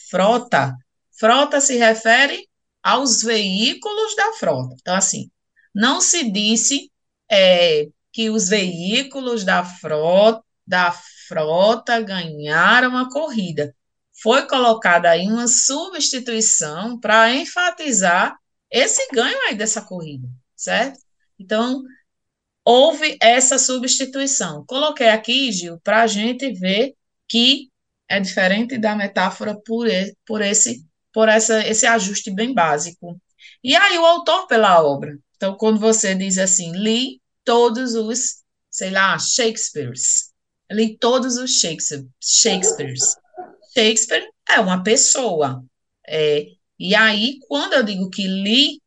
Frota. 0.09 0.75
Frota 1.17 1.59
se 1.62 1.77
refere 1.77 2.47
aos 2.83 3.21
veículos 3.21 4.15
da 4.15 4.33
frota. 4.33 4.75
Então, 4.79 4.95
assim, 4.95 5.29
não 5.74 6.00
se 6.00 6.29
disse 6.31 6.91
é, 7.29 7.88
que 8.12 8.29
os 8.29 8.47
veículos 8.47 9.43
da 9.43 9.63
frota, 9.63 10.43
da 10.65 10.91
frota 11.27 12.00
ganharam 12.01 12.95
a 12.97 13.09
corrida. 13.09 13.75
Foi 14.21 14.47
colocada 14.47 15.09
aí 15.09 15.27
uma 15.27 15.47
substituição 15.47 17.00
para 17.00 17.33
enfatizar 17.33 18.38
esse 18.71 19.07
ganho 19.12 19.38
aí 19.47 19.55
dessa 19.55 19.81
corrida, 19.81 20.27
certo? 20.55 21.00
Então, 21.38 21.83
houve 22.63 23.17
essa 23.21 23.57
substituição. 23.59 24.65
Coloquei 24.65 25.09
aqui, 25.09 25.51
Gil, 25.51 25.79
para 25.81 26.01
a 26.03 26.07
gente 26.07 26.51
ver 26.53 26.95
que 27.27 27.69
é 28.07 28.19
diferente 28.19 28.77
da 28.77 28.95
metáfora 28.95 29.55
por, 29.65 29.88
por, 30.25 30.41
esse, 30.41 30.85
por 31.13 31.29
essa, 31.29 31.65
esse 31.67 31.85
ajuste 31.85 32.31
bem 32.31 32.53
básico. 32.53 33.19
E 33.63 33.75
aí, 33.75 33.97
o 33.97 34.05
autor 34.05 34.47
pela 34.47 34.83
obra. 34.83 35.17
Então, 35.35 35.55
quando 35.55 35.79
você 35.79 36.15
diz 36.15 36.38
assim, 36.38 36.71
li 36.71 37.21
todos 37.43 37.95
os, 37.95 38.43
sei 38.69 38.91
lá, 38.91 39.17
Shakespeares. 39.17 40.31
Li 40.71 40.97
todos 40.97 41.38
os 41.38 41.59
Shakespeare, 41.59 42.07
Shakespeares. 42.21 43.15
Shakespeare 43.74 44.27
é 44.50 44.59
uma 44.59 44.83
pessoa. 44.83 45.63
É, 46.07 46.45
e 46.79 46.95
aí, 46.95 47.39
quando 47.47 47.74
eu 47.74 47.83
digo 47.83 48.09
que 48.09 48.27
li 48.27 48.81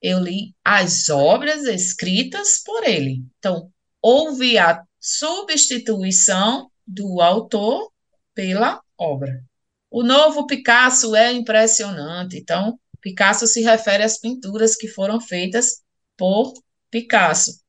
eu 0.00 0.20
li 0.20 0.54
as 0.64 1.08
obras 1.08 1.64
escritas 1.64 2.62
por 2.64 2.84
ele. 2.84 3.24
Então, 3.38 3.70
houve 4.00 4.58
a 4.58 4.82
substituição 5.00 6.70
do 6.86 7.20
autor 7.20 7.92
pela 8.38 8.80
obra. 8.96 9.42
O 9.90 10.04
novo 10.04 10.46
Picasso 10.46 11.16
é 11.16 11.32
impressionante. 11.32 12.36
Então, 12.36 12.78
Picasso 13.00 13.48
se 13.48 13.62
refere 13.62 14.04
às 14.04 14.20
pinturas 14.20 14.76
que 14.76 14.86
foram 14.86 15.20
feitas 15.20 15.82
por 16.16 16.52
Picasso. 16.88 17.60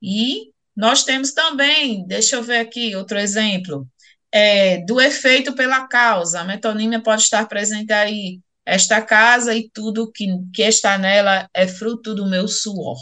E 0.00 0.50
nós 0.74 1.04
temos 1.04 1.34
também, 1.34 2.06
deixa 2.06 2.36
eu 2.36 2.42
ver 2.42 2.60
aqui 2.60 2.96
outro 2.96 3.18
exemplo, 3.18 3.86
é, 4.32 4.78
do 4.86 4.98
efeito 4.98 5.54
pela 5.54 5.86
causa. 5.86 6.40
A 6.40 6.44
metonímia 6.44 7.02
pode 7.02 7.20
estar 7.20 7.46
presente 7.46 7.92
aí. 7.92 8.40
Esta 8.64 9.02
casa 9.02 9.54
e 9.54 9.68
tudo 9.68 10.10
que, 10.10 10.26
que 10.54 10.62
está 10.62 10.96
nela 10.96 11.50
é 11.52 11.68
fruto 11.68 12.14
do 12.14 12.26
meu 12.26 12.48
suor. 12.48 12.96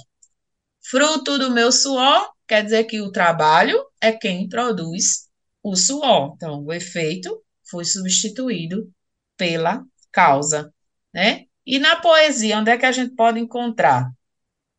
Fruto 0.81 1.39
do 1.39 1.53
meu 1.53 1.71
suor 1.71 2.33
quer 2.49 2.65
dizer 2.65 2.83
que 2.83 3.01
o 3.01 3.13
trabalho 3.13 3.81
é 4.01 4.11
quem 4.11 4.49
produz 4.49 5.31
o 5.63 5.77
suor. 5.77 6.33
Então, 6.37 6.65
o 6.65 6.73
efeito 6.73 7.43
foi 7.71 7.85
substituído 7.85 8.91
pela 9.37 9.85
causa, 10.11 10.73
né? 11.13 11.45
E 11.65 11.79
na 11.79 11.97
poesia, 11.97 12.59
onde 12.59 12.71
é 12.71 12.77
que 12.77 12.87
a 12.87 12.93
gente 12.93 13.15
pode 13.15 13.39
encontrar? 13.39 14.11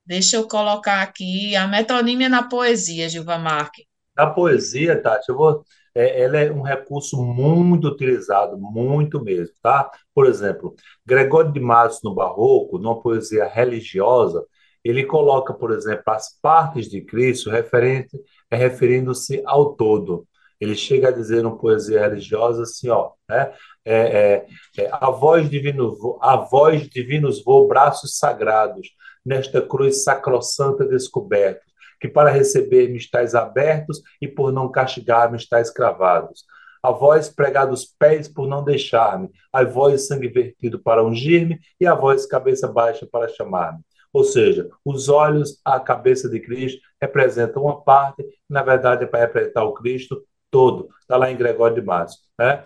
Deixa 0.05 0.35
eu 0.35 0.47
colocar 0.47 1.01
aqui 1.01 1.55
a 1.55 1.65
metonímia 1.65 2.27
na 2.27 2.43
poesia, 2.43 3.07
Gilva 3.07 3.37
Marque. 3.37 3.87
Na 4.15 4.27
poesia, 4.27 5.01
Tati, 5.01 5.29
eu 5.29 5.37
vou, 5.37 5.63
é, 5.95 6.21
ela 6.23 6.37
é 6.37 6.51
um 6.51 6.61
recurso 6.61 7.23
muito 7.23 7.87
utilizado, 7.87 8.57
muito 8.57 9.23
mesmo, 9.23 9.55
tá? 9.61 9.89
Por 10.13 10.25
exemplo, 10.25 10.75
Gregório 11.05 11.53
de 11.53 11.59
Matos, 11.59 12.01
no 12.03 12.13
Barroco, 12.13 12.77
numa 12.77 13.01
poesia 13.01 13.45
religiosa, 13.45 14.45
ele 14.83 15.05
coloca, 15.05 15.53
por 15.53 15.71
exemplo, 15.71 16.03
as 16.07 16.37
partes 16.41 16.89
de 16.89 17.01
Cristo 17.01 17.49
referente, 17.49 18.19
é, 18.51 18.57
referindo-se 18.57 19.41
ao 19.45 19.73
todo. 19.75 20.27
Ele 20.63 20.75
chega 20.75 21.09
a 21.09 21.11
dizer 21.11 21.45
uma 21.45 21.57
poesia 21.57 21.99
religiosa 21.99 22.63
assim, 22.63 22.89
ó, 22.89 23.11
né? 23.29 23.53
É, 23.83 23.95
é, 23.95 24.47
é, 24.81 24.89
a 24.93 25.09
voz 25.09 25.49
divino, 25.49 26.17
a 26.21 26.37
voz 26.37 26.87
divinos 26.87 27.43
voa 27.43 27.67
braços 27.67 28.17
sagrados 28.17 28.87
nesta 29.25 29.61
cruz 29.61 30.03
sacrossanta 30.03 30.85
descoberta, 30.85 31.61
que 31.99 32.07
para 32.07 32.29
receber-me 32.29 32.97
estáis 32.97 33.35
abertos 33.35 34.01
e 34.21 34.27
por 34.27 34.53
não 34.53 34.71
castigar-me 34.71 35.35
estáis 35.35 35.69
cravados. 35.69 36.45
A 36.81 36.91
voz 36.91 37.29
pregar 37.29 37.67
dos 37.67 37.85
pés 37.85 38.29
por 38.29 38.47
não 38.47 38.63
deixar-me, 38.63 39.29
a 39.51 39.65
voz 39.65 40.07
sangue 40.07 40.29
vertido 40.29 40.79
para 40.79 41.03
ungir-me 41.03 41.59
e 41.79 41.85
a 41.85 41.93
voz 41.93 42.25
cabeça 42.25 42.67
baixa 42.67 43.05
para 43.05 43.27
chamar-me. 43.27 43.79
Ou 44.13 44.23
seja, 44.23 44.69
os 44.85 45.09
olhos, 45.09 45.59
a 45.65 45.79
cabeça 45.79 46.29
de 46.29 46.39
Cristo 46.39 46.79
representam 47.01 47.63
uma 47.63 47.81
parte, 47.83 48.23
na 48.49 48.61
verdade 48.61 49.03
é 49.03 49.07
para 49.07 49.21
representar 49.21 49.63
o 49.63 49.73
Cristo 49.73 50.23
todo. 50.53 50.87
Está 51.01 51.17
lá 51.17 51.31
em 51.31 51.35
Gregório 51.35 51.75
de 51.75 51.81
Matos. 51.81 52.19
Né? 52.37 52.63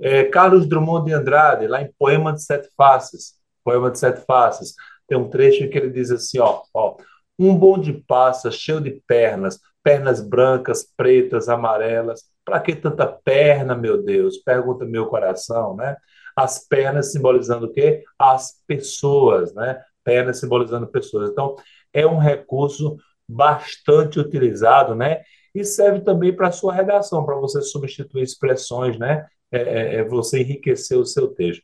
É, 0.00 0.24
Carlos 0.24 0.66
Drummond 0.66 1.04
de 1.04 1.12
Andrade, 1.12 1.66
lá 1.66 1.82
em 1.82 1.92
Poema 1.98 2.32
de 2.32 2.42
Sete 2.42 2.70
Faces, 2.74 3.34
Poema 3.62 3.90
de 3.90 3.98
Sete 3.98 4.24
Faces, 4.26 4.74
tem 5.06 5.18
um 5.18 5.28
trecho 5.28 5.62
em 5.62 5.68
que 5.68 5.76
ele 5.76 5.90
diz 5.90 6.10
assim, 6.10 6.38
ó, 6.38 6.62
ó 6.72 6.96
um 7.38 7.56
bonde 7.56 7.92
passa 7.92 8.50
cheio 8.50 8.80
de 8.80 9.02
pernas, 9.06 9.60
pernas 9.82 10.20
brancas, 10.20 10.84
pretas, 10.96 11.48
amarelas. 11.48 12.24
Para 12.44 12.60
que 12.60 12.74
tanta 12.74 13.06
perna, 13.06 13.76
meu 13.76 14.02
Deus? 14.02 14.38
Pergunta 14.38 14.84
meu 14.84 15.06
coração, 15.06 15.76
né? 15.76 15.96
As 16.34 16.66
pernas 16.66 17.12
simbolizando 17.12 17.66
o 17.66 17.72
quê? 17.72 18.02
As 18.18 18.54
pessoas, 18.66 19.54
né? 19.54 19.80
Pernas 20.02 20.40
simbolizando 20.40 20.86
pessoas. 20.88 21.30
Então, 21.30 21.54
é 21.92 22.06
um 22.06 22.18
recurso 22.18 22.96
bastante 23.28 24.18
utilizado, 24.18 24.94
né? 24.94 25.22
E 25.54 25.64
serve 25.64 26.00
também 26.00 26.34
para 26.34 26.48
a 26.48 26.52
sua 26.52 26.72
redação, 26.72 27.24
para 27.24 27.36
você 27.36 27.62
substituir 27.62 28.22
expressões, 28.22 28.98
né? 28.98 29.26
É, 29.50 29.58
é, 29.58 29.94
é 29.96 30.04
você 30.04 30.40
enriquecer 30.40 30.98
o 30.98 31.06
seu 31.06 31.28
texto. 31.28 31.62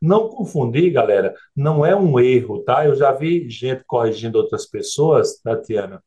Não 0.00 0.28
confundir, 0.28 0.92
galera, 0.92 1.34
não 1.54 1.84
é 1.84 1.94
um 1.96 2.20
erro, 2.20 2.62
tá? 2.62 2.84
Eu 2.84 2.94
já 2.94 3.12
vi 3.12 3.48
gente 3.48 3.82
corrigindo 3.86 4.38
outras 4.38 4.66
pessoas, 4.66 5.40
Tatiana, 5.42 6.02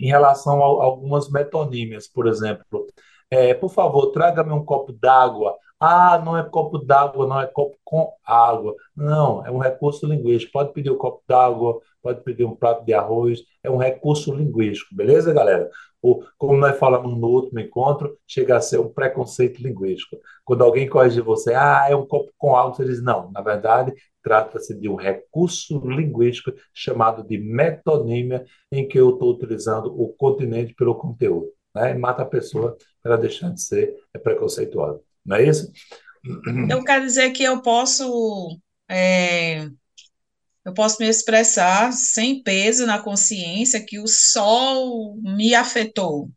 em 0.00 0.08
relação 0.08 0.62
a, 0.62 0.84
algumas 0.84 1.30
metonímias, 1.30 2.08
por 2.08 2.26
exemplo. 2.26 2.86
É, 3.30 3.54
por 3.54 3.70
favor, 3.70 4.10
traga-me 4.10 4.52
um 4.52 4.64
copo 4.64 4.92
d'água. 4.92 5.56
Ah, 5.80 6.20
não 6.24 6.36
é 6.36 6.42
copo 6.42 6.78
d'água, 6.78 7.26
não 7.26 7.40
é 7.40 7.46
copo 7.46 7.76
com 7.84 8.12
água. 8.24 8.74
Não, 8.96 9.46
é 9.46 9.50
um 9.50 9.58
recurso 9.58 10.06
linguístico. 10.06 10.52
Pode 10.52 10.72
pedir 10.72 10.90
um 10.90 10.96
copo 10.96 11.22
d'água, 11.28 11.80
pode 12.02 12.22
pedir 12.22 12.44
um 12.44 12.56
prato 12.56 12.84
de 12.84 12.92
arroz. 12.94 13.40
É 13.62 13.70
um 13.70 13.76
recurso 13.76 14.34
linguístico, 14.34 14.94
beleza, 14.94 15.32
galera? 15.32 15.70
O, 16.02 16.22
como 16.36 16.56
nós 16.56 16.78
falamos 16.78 17.18
no 17.18 17.26
último 17.26 17.58
encontro, 17.58 18.16
chega 18.26 18.56
a 18.56 18.60
ser 18.60 18.78
um 18.78 18.88
preconceito 18.88 19.60
linguístico. 19.60 20.16
Quando 20.44 20.62
alguém 20.62 20.88
corrige 20.88 21.20
você, 21.20 21.54
ah, 21.54 21.86
é 21.88 21.96
um 21.96 22.06
copo 22.06 22.32
com 22.38 22.54
água, 22.54 22.74
você 22.74 22.84
diz, 22.84 23.02
não, 23.02 23.30
na 23.32 23.40
verdade, 23.40 23.92
trata-se 24.22 24.78
de 24.78 24.88
um 24.88 24.94
recurso 24.94 25.80
linguístico 25.84 26.52
chamado 26.72 27.26
de 27.26 27.38
metonímia, 27.38 28.44
em 28.70 28.86
que 28.86 28.98
eu 28.98 29.10
estou 29.10 29.32
utilizando 29.32 29.86
o 29.86 30.12
continente 30.14 30.74
pelo 30.74 30.94
conteúdo. 30.94 31.48
Né? 31.74 31.94
Mata 31.94 32.22
a 32.22 32.26
pessoa 32.26 32.76
para 33.02 33.16
deixar 33.16 33.50
de 33.50 33.60
ser 33.60 33.94
preconceituosa. 34.22 35.00
Não 35.24 35.36
é 35.36 35.44
isso? 35.44 35.70
Eu 36.68 36.84
quero 36.84 37.04
dizer 37.04 37.30
que 37.30 37.42
eu 37.42 37.62
posso 37.62 38.58
é, 38.90 39.68
eu 40.68 40.74
posso 40.74 40.98
me 41.00 41.08
expressar 41.08 41.90
sem 41.94 42.42
peso 42.42 42.84
na 42.84 42.98
consciência 42.98 43.82
que 43.82 43.98
o 43.98 44.06
sol 44.06 45.16
me 45.16 45.54
afetou. 45.54 46.30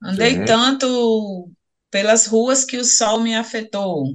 Andei 0.00 0.44
tanto 0.44 1.50
pelas 1.90 2.26
ruas 2.26 2.64
que 2.64 2.76
o 2.76 2.84
sol 2.84 3.20
me 3.20 3.34
afetou. 3.34 4.14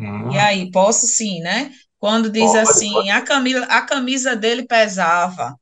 Hum. 0.00 0.32
E 0.32 0.38
aí, 0.38 0.70
posso 0.70 1.06
sim, 1.06 1.40
né? 1.40 1.70
Quando 1.98 2.30
diz 2.30 2.46
pode, 2.46 2.58
assim, 2.60 2.90
pode. 2.90 3.10
A, 3.10 3.20
camisa, 3.20 3.64
a 3.66 3.82
camisa 3.82 4.34
dele 4.34 4.66
pesava. 4.66 5.54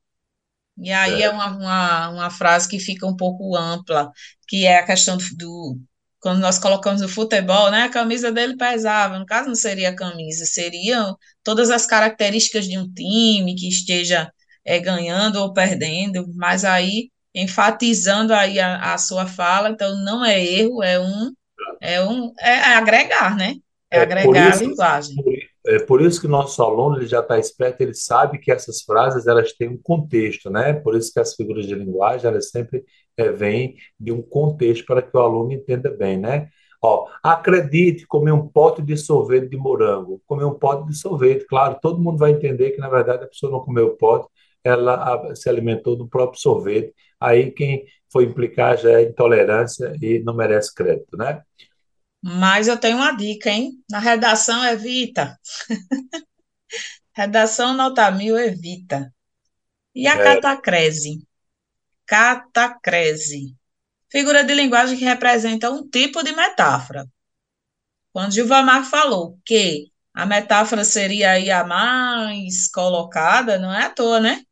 E 0.79 0.93
aí 0.93 1.23
é, 1.23 1.25
é 1.25 1.31
uma, 1.31 1.57
uma, 1.57 2.09
uma, 2.11 2.31
frase 2.31 2.69
que 2.69 2.79
fica 2.79 3.09
um 3.09 3.17
pouco 3.17 3.57
ampla, 3.57 4.13
que 4.47 4.67
é 4.67 4.79
a 4.79 4.87
questão 4.87 5.17
do, 5.17 5.25
do 5.37 5.81
quando 6.27 6.41
nós 6.41 6.59
colocamos 6.59 7.03
o 7.03 7.09
futebol, 7.09 7.71
né, 7.71 7.85
a 7.85 7.89
camisa 7.89 8.33
dele 8.33 8.57
pesava. 8.57 9.17
No 9.17 9.25
caso, 9.25 9.47
não 9.47 9.55
seria 9.55 9.91
a 9.91 9.95
camisa, 9.95 10.45
seriam 10.45 11.17
todas 11.45 11.71
as 11.71 11.87
características 11.87 12.67
de 12.67 12.77
um 12.77 12.93
time 12.93 13.55
que 13.55 13.69
esteja 13.69 14.29
é, 14.65 14.81
ganhando 14.81 15.37
ou 15.37 15.53
perdendo, 15.53 16.27
mas 16.35 16.65
aí 16.65 17.11
enfatizando 17.33 18.35
aí 18.35 18.59
a, 18.59 18.93
a, 18.93 18.99
sua 18.99 19.25
fala, 19.25 19.71
então 19.71 19.95
não 20.03 20.25
é 20.25 20.45
erro, 20.45 20.83
é 20.83 20.99
um 20.99 21.33
é 21.81 22.03
um 22.03 22.33
é, 22.41 22.75
agregar, 22.75 23.37
né? 23.37 23.55
É, 23.89 23.99
é 23.99 24.03
agregar 24.03 24.51
isso, 24.51 24.65
a 24.65 24.67
linguagem. 24.67 25.17
É 25.65 25.79
por 25.79 26.03
isso 26.03 26.21
que 26.21 26.27
o 26.27 26.31
nosso 26.31 26.61
aluno 26.61 26.97
ele 26.97 27.07
já 27.07 27.21
está 27.21 27.39
esperto, 27.39 27.83
ele 27.83 27.95
sabe 27.95 28.39
que 28.39 28.51
essas 28.51 28.83
frases 28.83 29.29
elas 29.29 29.53
têm 29.53 29.69
um 29.69 29.79
contexto, 29.81 30.51
né? 30.51 30.73
Por 30.73 30.97
isso 30.97 31.13
que 31.13 31.21
as 31.21 31.37
figuras 31.37 31.67
de 31.67 31.75
linguagem 31.77 32.29
elas 32.29 32.51
sempre 32.51 32.83
é, 33.17 33.31
vêm 33.31 33.77
de 33.99 34.13
um 34.13 34.23
contexto 34.23 34.85
para 34.85 35.03
que 35.03 35.17
o 35.17 35.21
aluno 35.21 35.53
entenda 35.53 35.91
bem, 35.91 36.19
né? 36.19 36.49
Ó, 36.83 37.09
acredite, 37.23 38.07
comer 38.07 38.33
um 38.33 38.47
pote 38.47 38.83
de 38.83 38.97
sorvete 38.97 39.49
de 39.49 39.57
morango, 39.57 40.23
comer 40.27 40.45
um 40.45 40.55
pote 40.55 40.87
de 40.89 40.97
sorvete, 40.97 41.47
claro, 41.47 41.79
todo 41.81 42.03
mundo 42.03 42.19
vai 42.19 42.33
entender 42.33 42.73
que 42.73 42.79
na 42.79 42.89
verdade 42.89 43.25
a 43.25 43.29
pessoa 43.29 43.51
não 43.51 43.61
comeu 43.61 43.89
o 43.89 43.97
pote, 43.97 44.29
ela 44.63 45.35
se 45.35 45.49
alimentou 45.49 45.97
do 45.97 46.09
próprio 46.09 46.41
sorvete. 46.41 46.93
Aí 47.21 47.51
quem 47.51 47.85
foi 48.13 48.25
implicar 48.25 48.77
já 48.77 49.01
é 49.01 49.05
intolerância 49.05 49.97
e 50.03 50.19
não 50.21 50.35
merece 50.35 50.75
crédito, 50.75 51.17
né? 51.17 51.43
Mas 52.23 52.67
eu 52.67 52.77
tenho 52.77 52.97
uma 52.97 53.13
dica, 53.13 53.51
hein? 53.51 53.73
Na 53.91 53.99
redação 53.99 54.65
evita. 54.65 55.39
redação 57.15 57.75
nota 57.75 58.11
mil 58.11 58.37
evita. 58.37 59.13
E 59.95 60.07
a 60.07 60.15
é. 60.15 60.25
catacrese? 60.25 61.27
Catacrese. 62.07 63.55
Figura 64.11 64.45
de 64.45 64.55
linguagem 64.55 64.97
que 64.97 65.05
representa 65.05 65.71
um 65.71 65.89
tipo 65.89 66.23
de 66.23 66.33
metáfora. 66.33 67.07
Quando 68.13 68.33
Gilvamar 68.33 68.85
falou 68.89 69.39
que 69.45 69.91
a 70.15 70.25
metáfora 70.25 70.85
seria 70.85 71.33
aí 71.33 71.51
a 71.51 71.65
mais 71.65 72.69
colocada, 72.69 73.59
não 73.59 73.73
é 73.75 73.85
à 73.85 73.91
toa, 73.91 74.21
né? 74.21 74.43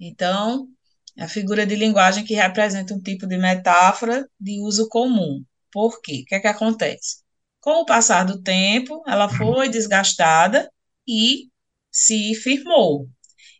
Então, 0.00 0.68
é 1.16 1.24
a 1.24 1.28
figura 1.28 1.64
de 1.64 1.76
linguagem 1.76 2.24
que 2.24 2.34
representa 2.34 2.92
um 2.94 3.00
tipo 3.00 3.26
de 3.26 3.38
metáfora 3.38 4.28
de 4.40 4.60
uso 4.60 4.88
comum. 4.88 5.44
Por 5.70 6.00
quê? 6.02 6.22
O 6.22 6.24
que 6.24 6.34
é 6.34 6.40
que 6.40 6.48
acontece? 6.48 7.22
Com 7.60 7.82
o 7.82 7.86
passar 7.86 8.24
do 8.24 8.42
tempo, 8.42 9.02
ela 9.06 9.28
foi 9.28 9.68
desgastada 9.68 10.70
e 11.06 11.48
se 11.90 12.34
firmou. 12.34 13.08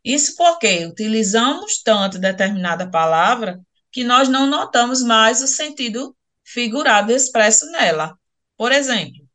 Isso 0.06 0.36
porque 0.36 0.86
utilizamos 0.86 1.82
tanto 1.82 2.16
determinada 2.16 2.88
palavra 2.88 3.60
que 3.90 4.04
nós 4.04 4.28
não 4.28 4.46
notamos 4.46 5.02
mais 5.02 5.42
o 5.42 5.48
sentido 5.48 6.16
figurado 6.44 7.10
expresso 7.10 7.66
nela. 7.72 8.16
Por 8.56 8.70
exemplo, 8.70 9.28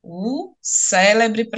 o 0.00 0.54
célebre 0.62 1.50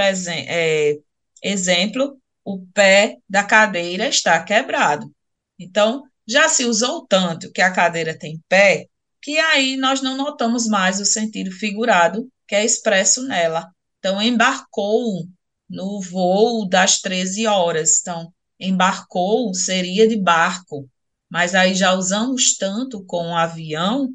é, 0.49 0.97
exemplo 1.43 2.19
o 2.43 2.67
pé 2.73 3.19
da 3.29 3.45
cadeira 3.45 4.09
está 4.09 4.43
quebrado. 4.43 5.15
Então, 5.59 6.05
já 6.27 6.49
se 6.49 6.65
usou 6.65 7.07
tanto 7.07 7.53
que 7.53 7.61
a 7.61 7.71
cadeira 7.71 8.19
tem 8.19 8.43
pé, 8.49 8.87
que 9.21 9.39
aí 9.39 9.77
nós 9.77 10.01
não 10.01 10.17
notamos 10.17 10.67
mais 10.67 10.99
o 11.01 11.05
sentido 11.05 11.51
figurado 11.51 12.27
que 12.49 12.55
é 12.55 12.65
expresso 12.65 13.27
nela. 13.27 13.71
Então, 13.99 14.23
embarcou 14.23 15.27
no 15.69 16.01
voo 16.01 16.67
das 16.67 17.01
13 17.01 17.47
horas. 17.47 18.01
Então, 18.01 18.33
embarcou 18.59 19.53
seria 19.55 20.07
de 20.09 20.17
barco, 20.17 20.89
mas 21.29 21.55
aí 21.55 21.75
já 21.75 21.93
usamos 21.95 22.57
tanto 22.57 23.05
com 23.05 23.29
o 23.31 23.37
avião 23.37 24.09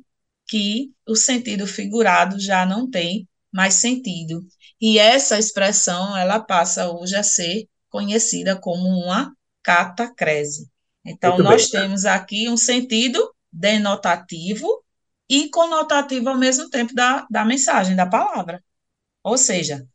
que 0.47 0.91
o 1.07 1.15
sentido 1.15 1.67
figurado 1.67 2.39
já 2.39 2.65
não 2.65 2.89
tem 2.89 3.27
mais 3.51 3.75
sentido. 3.75 4.45
E 4.79 4.97
essa 4.97 5.37
expressão, 5.37 6.15
ela 6.15 6.39
passa 6.39 6.89
hoje 6.91 7.15
a 7.15 7.23
ser 7.23 7.67
conhecida 7.89 8.55
como 8.55 8.87
uma 8.87 9.33
catacrese. 9.61 10.69
Então, 11.05 11.31
Muito 11.31 11.43
nós 11.43 11.69
bem. 11.69 11.81
temos 11.81 12.05
aqui 12.05 12.49
um 12.49 12.57
sentido 12.57 13.33
denotativo 13.51 14.83
e 15.27 15.49
conotativo 15.49 16.29
ao 16.29 16.37
mesmo 16.37 16.69
tempo 16.69 16.93
da, 16.93 17.25
da 17.29 17.45
mensagem, 17.45 17.95
da 17.95 18.05
palavra. 18.05 18.63
Ou 19.23 19.37
seja, 19.37 19.87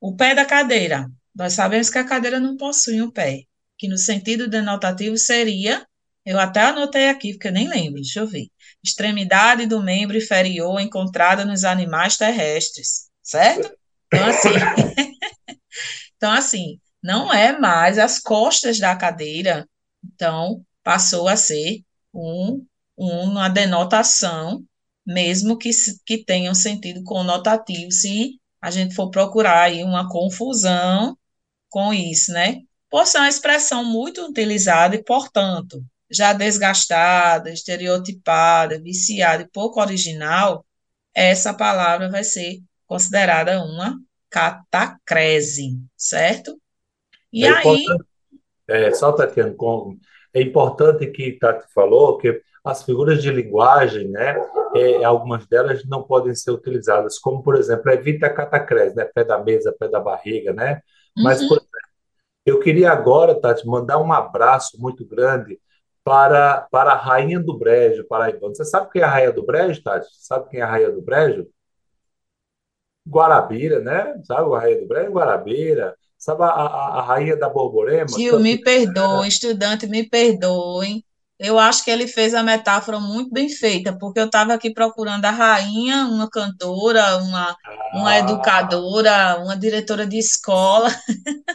o 0.00 0.16
pé 0.16 0.34
da 0.34 0.44
cadeira. 0.44 1.10
Nós 1.34 1.52
sabemos 1.52 1.90
que 1.90 1.98
a 1.98 2.04
cadeira 2.04 2.40
não 2.40 2.56
possui 2.56 3.02
um 3.02 3.10
pé, 3.10 3.42
que 3.78 3.88
no 3.88 3.98
sentido 3.98 4.48
denotativo 4.48 5.16
seria, 5.16 5.86
eu 6.24 6.38
até 6.40 6.60
anotei 6.62 7.08
aqui, 7.08 7.32
porque 7.32 7.48
eu 7.48 7.52
nem 7.52 7.68
lembro, 7.68 8.00
deixa 8.00 8.20
eu 8.20 8.26
ver. 8.26 8.48
Extremidade 8.82 9.66
do 9.66 9.82
membro 9.82 10.16
inferior 10.16 10.80
encontrada 10.80 11.44
nos 11.44 11.64
animais 11.64 12.16
terrestres, 12.16 13.08
certo? 13.22 13.70
Então, 14.12 14.26
assim, 14.26 14.48
então, 16.16 16.32
assim, 16.32 16.80
não 17.02 17.32
é 17.32 17.58
mais 17.58 17.98
as 17.98 18.18
costas 18.18 18.78
da 18.78 18.96
cadeira, 18.96 19.68
então 20.04 20.64
passou 20.82 21.28
a 21.28 21.36
ser 21.36 21.82
um, 22.12 22.64
uma 22.96 23.48
denotação, 23.48 24.64
mesmo 25.06 25.56
que, 25.56 25.70
que 26.04 26.24
tenha 26.24 26.50
um 26.50 26.54
sentido 26.54 27.04
conotativo, 27.04 27.92
se 27.92 28.40
a 28.60 28.70
gente 28.70 28.94
for 28.94 29.10
procurar 29.10 29.62
aí 29.62 29.84
uma 29.84 30.08
confusão 30.08 31.16
com 31.70 31.92
isso, 31.94 32.32
né? 32.32 32.62
Por 32.90 33.06
ser 33.06 33.18
uma 33.18 33.28
expressão 33.28 33.84
muito 33.84 34.24
utilizada 34.26 34.94
e, 34.94 35.02
portanto, 35.02 35.84
já 36.10 36.32
desgastada, 36.32 37.50
estereotipada, 37.50 38.80
viciada 38.80 39.42
e 39.42 39.48
pouco 39.48 39.80
original, 39.80 40.64
essa 41.14 41.52
palavra 41.52 42.08
vai 42.08 42.22
ser 42.22 42.60
considerada 42.86 43.62
uma 43.62 43.98
catacrese, 44.30 45.78
certo? 45.96 46.60
E 47.32 47.44
é 47.44 47.50
aí. 47.50 47.84
É, 48.68 48.92
só, 48.92 49.12
Tatiana, 49.12 49.54
com, 49.54 49.96
é 50.34 50.42
importante 50.42 51.06
que 51.06 51.38
Tati 51.38 51.66
falou 51.72 52.18
que 52.18 52.40
as 52.64 52.82
figuras 52.82 53.22
de 53.22 53.30
linguagem, 53.30 54.08
né, 54.08 54.36
é, 54.74 55.04
algumas 55.04 55.46
delas 55.46 55.84
não 55.86 56.02
podem 56.02 56.34
ser 56.34 56.50
utilizadas, 56.50 57.18
como, 57.18 57.42
por 57.42 57.56
exemplo, 57.56 57.90
evita 57.92 58.28
catacrese, 58.28 58.96
né, 58.96 59.04
pé 59.04 59.24
da 59.24 59.38
mesa, 59.38 59.74
pé 59.78 59.88
da 59.88 60.00
barriga, 60.00 60.52
né? 60.52 60.80
Mas, 61.16 61.40
uhum. 61.40 61.48
por 61.48 61.56
exemplo, 61.58 61.85
eu 62.46 62.60
queria 62.60 62.92
agora, 62.92 63.38
Tati, 63.38 63.66
mandar 63.66 63.98
um 63.98 64.12
abraço 64.12 64.80
muito 64.80 65.04
grande 65.04 65.58
para, 66.04 66.60
para 66.70 66.92
a 66.92 66.96
Rainha 66.96 67.40
do 67.40 67.58
Brejo, 67.58 68.06
paraibano. 68.06 68.54
Você 68.54 68.64
sabe 68.64 68.88
quem 68.92 69.02
é 69.02 69.04
a 69.04 69.10
Rainha 69.10 69.32
do 69.32 69.44
Brejo, 69.44 69.82
Tati? 69.82 70.06
Sabe 70.12 70.48
quem 70.48 70.60
é 70.60 70.62
a 70.62 70.70
Rainha 70.70 70.92
do 70.92 71.02
Brejo? 71.02 71.48
Guarabira, 73.08 73.80
né? 73.80 74.14
Sabe 74.24 74.54
a 74.54 74.58
Rainha 74.58 74.80
do 74.80 74.86
Brejo? 74.86 75.10
Guarabira. 75.10 75.96
Sabe 76.16 76.44
a, 76.44 76.46
a, 76.46 76.98
a 76.98 77.02
Rainha 77.02 77.36
da 77.36 77.48
Borborema? 77.48 78.08
Gil, 78.08 78.38
me 78.38 78.56
perdoe, 78.58 79.28
estudante, 79.28 79.86
me 79.86 80.08
perdoe. 80.08 81.04
Eu 81.38 81.58
acho 81.58 81.84
que 81.84 81.90
ele 81.90 82.06
fez 82.06 82.34
a 82.34 82.42
metáfora 82.42 82.98
muito 82.98 83.30
bem 83.30 83.50
feita, 83.50 83.92
porque 83.98 84.18
eu 84.18 84.24
estava 84.24 84.54
aqui 84.54 84.72
procurando 84.72 85.22
a 85.26 85.30
rainha, 85.30 86.06
uma 86.06 86.30
cantora, 86.30 87.18
uma, 87.18 87.50
ah. 87.50 87.56
uma 87.94 88.18
educadora, 88.18 89.38
uma 89.44 89.54
diretora 89.54 90.06
de 90.06 90.18
escola, 90.18 90.88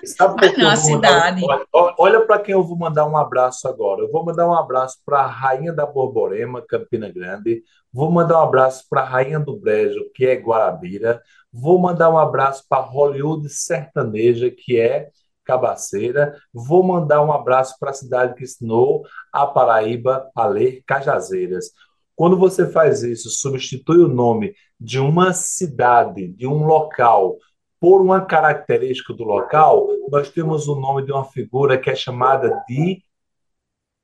Sabe 0.06 0.36
mas 0.40 0.58
não 0.58 0.70
a 0.70 0.76
cidade. 0.76 1.42
Olha, 1.74 1.96
olha 1.98 2.22
para 2.22 2.38
quem 2.38 2.54
eu 2.54 2.64
vou 2.64 2.78
mandar 2.78 3.08
um 3.08 3.18
abraço 3.18 3.68
agora. 3.68 4.02
Eu 4.02 4.12
vou 4.12 4.24
mandar 4.24 4.48
um 4.48 4.54
abraço 4.54 5.00
para 5.04 5.22
a 5.22 5.28
rainha 5.28 5.74
da 5.74 5.86
Borborema, 5.86 6.62
Campina 6.62 7.10
Grande. 7.10 7.64
Vou 7.92 8.12
mandar 8.12 8.40
um 8.40 8.44
abraço 8.44 8.86
para 8.88 9.02
a 9.02 9.06
rainha 9.06 9.40
do 9.40 9.60
Brejo, 9.60 10.12
que 10.14 10.28
é 10.28 10.36
Guarabira. 10.36 11.22
Vou 11.52 11.80
mandar 11.80 12.12
um 12.12 12.20
abraço 12.20 12.64
para 12.70 12.84
Hollywood 12.84 13.50
Sertaneja, 13.50 14.52
que 14.52 14.80
é 14.80 15.10
Cabaceira. 15.52 16.38
Vou 16.54 16.82
mandar 16.82 17.22
um 17.22 17.32
abraço 17.32 17.76
para 17.78 17.90
a 17.90 17.94
cidade 17.94 18.36
que 18.36 18.44
ensinou 18.44 19.04
a 19.34 19.46
Paraíba 19.46 20.30
a 20.34 20.46
ler 20.46 20.82
Cajazeiras. 20.88 21.72
Quando 22.16 22.38
você 22.38 22.70
faz 22.70 23.04
isso, 23.04 23.30
substitui 23.30 23.98
o 23.98 24.08
nome 24.08 24.54
de 24.80 25.00
uma 25.00 25.34
cidade, 25.34 26.30
de 26.30 26.48
um 26.48 26.66
local, 26.66 27.38
por 27.80 28.00
uma 28.02 28.24
característica 28.24 29.14
do 29.14 29.24
local, 29.24 29.88
nós 30.10 30.30
temos 30.30 30.68
o 30.68 30.80
nome 30.80 31.04
de 31.04 31.12
uma 31.12 31.26
figura 31.26 31.78
que 31.78 31.90
é 31.90 31.96
chamada 31.96 32.64
de 32.68 33.04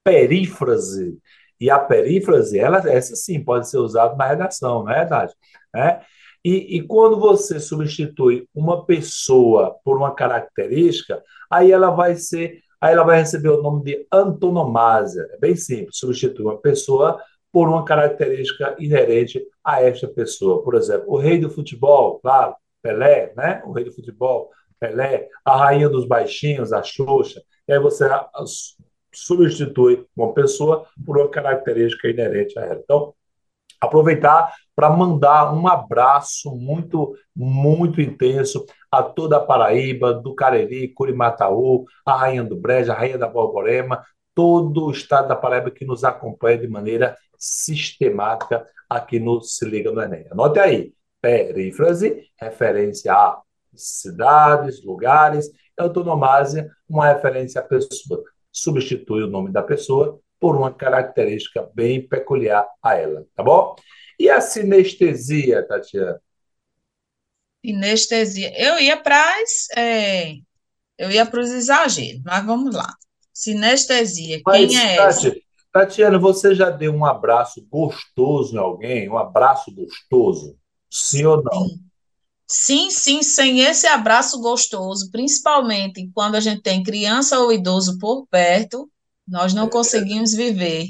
perífrase. 0.04 1.18
E 1.60 1.70
a 1.70 1.80
perífrase, 1.80 2.60
ela, 2.60 2.78
essa 2.90 3.16
sim 3.16 3.42
pode 3.44 3.70
ser 3.70 3.78
usada 3.78 4.16
na 4.16 4.26
redação, 4.26 4.84
não 4.84 4.92
é 4.92 5.00
verdade? 5.00 5.34
É? 5.76 6.02
E, 6.44 6.78
e 6.78 6.82
quando 6.82 7.20
você 7.20 7.60
substitui 7.60 8.48
uma 8.54 8.86
pessoa 8.86 9.76
por 9.84 9.98
uma 9.98 10.14
característica, 10.14 11.22
aí 11.50 11.72
ela 11.72 11.92
vai 11.92 12.16
ser, 12.16 12.62
aí 12.80 12.94
ela 12.94 13.04
vai 13.04 13.20
receber 13.20 13.50
o 13.50 13.62
nome 13.62 13.84
de 13.84 14.08
antonomásia. 14.12 15.28
É 15.32 15.38
bem 15.38 15.56
simples, 15.56 15.98
substitui 15.98 16.46
uma 16.46 16.58
pessoa 16.58 17.22
por 17.52 17.68
uma 17.68 17.84
característica 17.84 18.76
inerente 18.80 19.44
a 19.64 19.82
esta 19.82 20.08
pessoa. 20.08 20.64
Por 20.64 20.76
exemplo, 20.76 21.06
o 21.08 21.18
rei 21.18 21.40
do 21.40 21.50
futebol, 21.50 22.20
claro, 22.20 22.56
Pelé, 22.82 23.34
né? 23.36 23.62
O 23.66 23.72
rei 23.72 23.84
do 23.84 23.92
futebol, 23.92 24.50
Pelé, 24.80 25.28
a 25.44 25.58
rainha 25.58 25.90
dos 25.90 26.08
baixinhos, 26.08 26.72
a 26.72 26.84
Xuxa. 26.84 27.42
E 27.68 27.74
aí 27.74 27.80
você 27.80 28.06
substitui 29.14 30.06
uma 30.16 30.34
pessoa 30.34 30.86
por 31.06 31.18
uma 31.18 31.30
característica 31.30 32.08
inerente 32.08 32.58
a 32.60 32.64
ela. 32.64 32.82
Então, 32.84 33.14
aproveitar 33.80 34.54
para 34.76 34.90
mandar 34.90 35.54
um 35.54 35.68
abraço 35.68 36.56
muito, 36.56 37.16
muito 37.36 38.00
intenso 38.00 38.66
a 38.92 39.02
toda 39.02 39.38
a 39.38 39.40
Paraíba, 39.40 40.14
do 40.14 40.36
Cariri, 40.36 40.94
Curimataú, 40.94 41.86
a 42.06 42.16
Rainha 42.16 42.44
do 42.44 42.56
Brejo, 42.56 42.92
a 42.92 42.96
Rainha 42.96 43.18
da 43.18 43.28
Borborema, 43.28 44.04
todo 44.36 44.86
o 44.86 44.92
estado 44.92 45.30
da 45.30 45.36
Paraíba 45.36 45.72
que 45.72 45.84
nos 45.84 46.04
acompanha 46.04 46.60
de 46.60 46.68
maneira 46.68 47.18
sistemática 47.38 48.66
aqui 48.90 49.20
no 49.20 49.42
Se 49.42 49.66
Liga 49.66 49.92
no 49.92 50.02
Enem. 50.02 50.28
Anote 50.32 50.60
aí, 50.60 50.94
perífrase, 51.22 52.24
referência 52.40 53.14
a 53.14 53.42
cidades, 53.74 54.84
lugares, 54.84 55.50
autonomásia, 55.78 56.70
uma 56.88 57.08
referência 57.08 57.62
à 57.62 57.64
pessoa. 57.64 58.24
Substitui 58.52 59.24
o 59.24 59.28
nome 59.28 59.52
da 59.52 59.62
pessoa 59.62 60.20
por 60.40 60.56
uma 60.56 60.74
característica 60.74 61.70
bem 61.74 62.06
peculiar 62.08 62.68
a 62.82 62.96
ela, 62.96 63.26
tá 63.36 63.44
bom? 63.44 63.76
E 64.20 64.30
a 64.30 64.42
sinestesia, 64.42 65.66
Tatiana? 65.68 66.20
Sinestesia. 67.66 68.52
Eu 68.58 68.80
ia 68.80 68.98
para 68.98 69.36
é, 69.76 70.36
eu 70.98 71.12
ia 71.12 71.26
para 71.26 71.42
os 71.42 71.52
exageros, 71.52 72.22
mas 72.26 72.46
vamos 72.46 72.74
lá. 72.74 72.94
Sinestesia, 73.34 74.42
mas, 74.46 74.72
quem 74.72 74.80
é 74.80 74.96
Tati, 74.96 75.28
essa? 75.28 75.36
Tatiana, 75.72 76.18
você 76.18 76.56
já 76.56 76.70
deu 76.70 76.94
um 76.94 77.06
abraço 77.06 77.66
gostoso 77.70 78.56
em 78.56 78.58
alguém? 78.58 79.10
Um 79.10 79.18
abraço 79.18 79.72
gostoso? 79.72 80.58
Sim 80.90 81.26
ou 81.26 81.44
não? 81.44 81.68
Sim. 81.68 81.88
Sim, 82.50 82.90
sim, 82.90 83.22
sem 83.22 83.60
esse 83.60 83.86
abraço 83.88 84.40
gostoso, 84.40 85.12
principalmente 85.12 86.10
quando 86.14 86.36
a 86.36 86.40
gente 86.40 86.62
tem 86.62 86.82
criança 86.82 87.38
ou 87.40 87.52
idoso 87.52 88.00
por 88.00 88.26
perto, 88.28 88.90
nós 89.28 89.54
não 89.54 89.70
conseguimos 89.70 90.34
viver. 90.34 90.88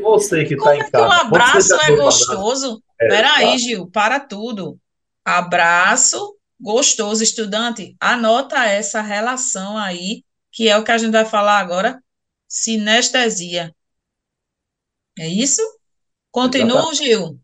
Você 0.00 0.44
que 0.44 0.54
está 0.54 0.76
em 0.76 0.80
é 0.80 0.90
casa. 0.90 1.06
um 1.06 1.12
abraço 1.12 1.74
é 1.74 1.96
gostoso? 1.96 2.82
É, 3.00 3.08
Peraí, 3.08 3.52
tá. 3.52 3.58
Gil, 3.58 3.86
para 3.88 4.20
tudo. 4.20 4.78
Abraço 5.24 6.36
gostoso, 6.60 7.22
estudante. 7.22 7.96
Anota 8.00 8.64
essa 8.64 9.00
relação 9.00 9.76
aí, 9.76 10.24
que 10.50 10.68
é 10.68 10.76
o 10.76 10.84
que 10.84 10.90
a 10.90 10.98
gente 10.98 11.12
vai 11.12 11.24
falar 11.24 11.58
agora. 11.58 12.02
Sinestesia. 12.48 13.74
É 15.18 15.28
isso? 15.28 15.62
Continua, 16.30 16.94
Gil. 16.94 17.40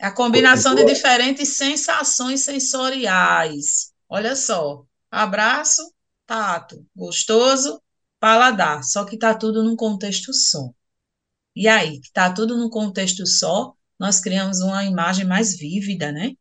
É 0.00 0.06
a 0.06 0.12
combinação 0.12 0.74
de 0.74 0.84
diferentes 0.84 1.56
sensações 1.56 2.42
sensoriais. 2.42 3.92
Olha 4.08 4.36
só. 4.36 4.84
Abraço, 5.10 5.92
tato, 6.26 6.86
gostoso, 6.94 7.82
paladar, 8.20 8.82
só 8.84 9.04
que 9.04 9.14
está 9.16 9.34
tudo 9.34 9.62
num 9.64 9.76
contexto 9.76 10.32
só. 10.32 10.70
E 11.54 11.68
aí, 11.68 12.00
que 12.00 12.08
está 12.08 12.32
tudo 12.32 12.56
num 12.56 12.70
contexto 12.70 13.26
só, 13.26 13.74
nós 13.98 14.20
criamos 14.20 14.60
uma 14.60 14.84
imagem 14.84 15.26
mais 15.26 15.56
vívida, 15.58 16.12
né? 16.12 16.32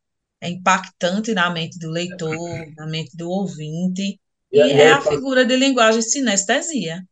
É 0.42 0.50
impactante 0.50 1.34
na 1.34 1.50
mente 1.50 1.80
do 1.80 1.90
leitor, 1.90 2.38
na 2.78 2.88
mente 2.88 3.16
do 3.18 3.30
ouvinte, 3.30 4.20
E, 4.52 4.60
E 4.60 4.62
e 4.62 4.82
é 4.82 4.92
aí, 4.92 4.94
a 4.94 5.02
figura 5.02 5.46
de 5.46 5.56
linguagem 5.58 6.02
sinestesia. 6.02 7.04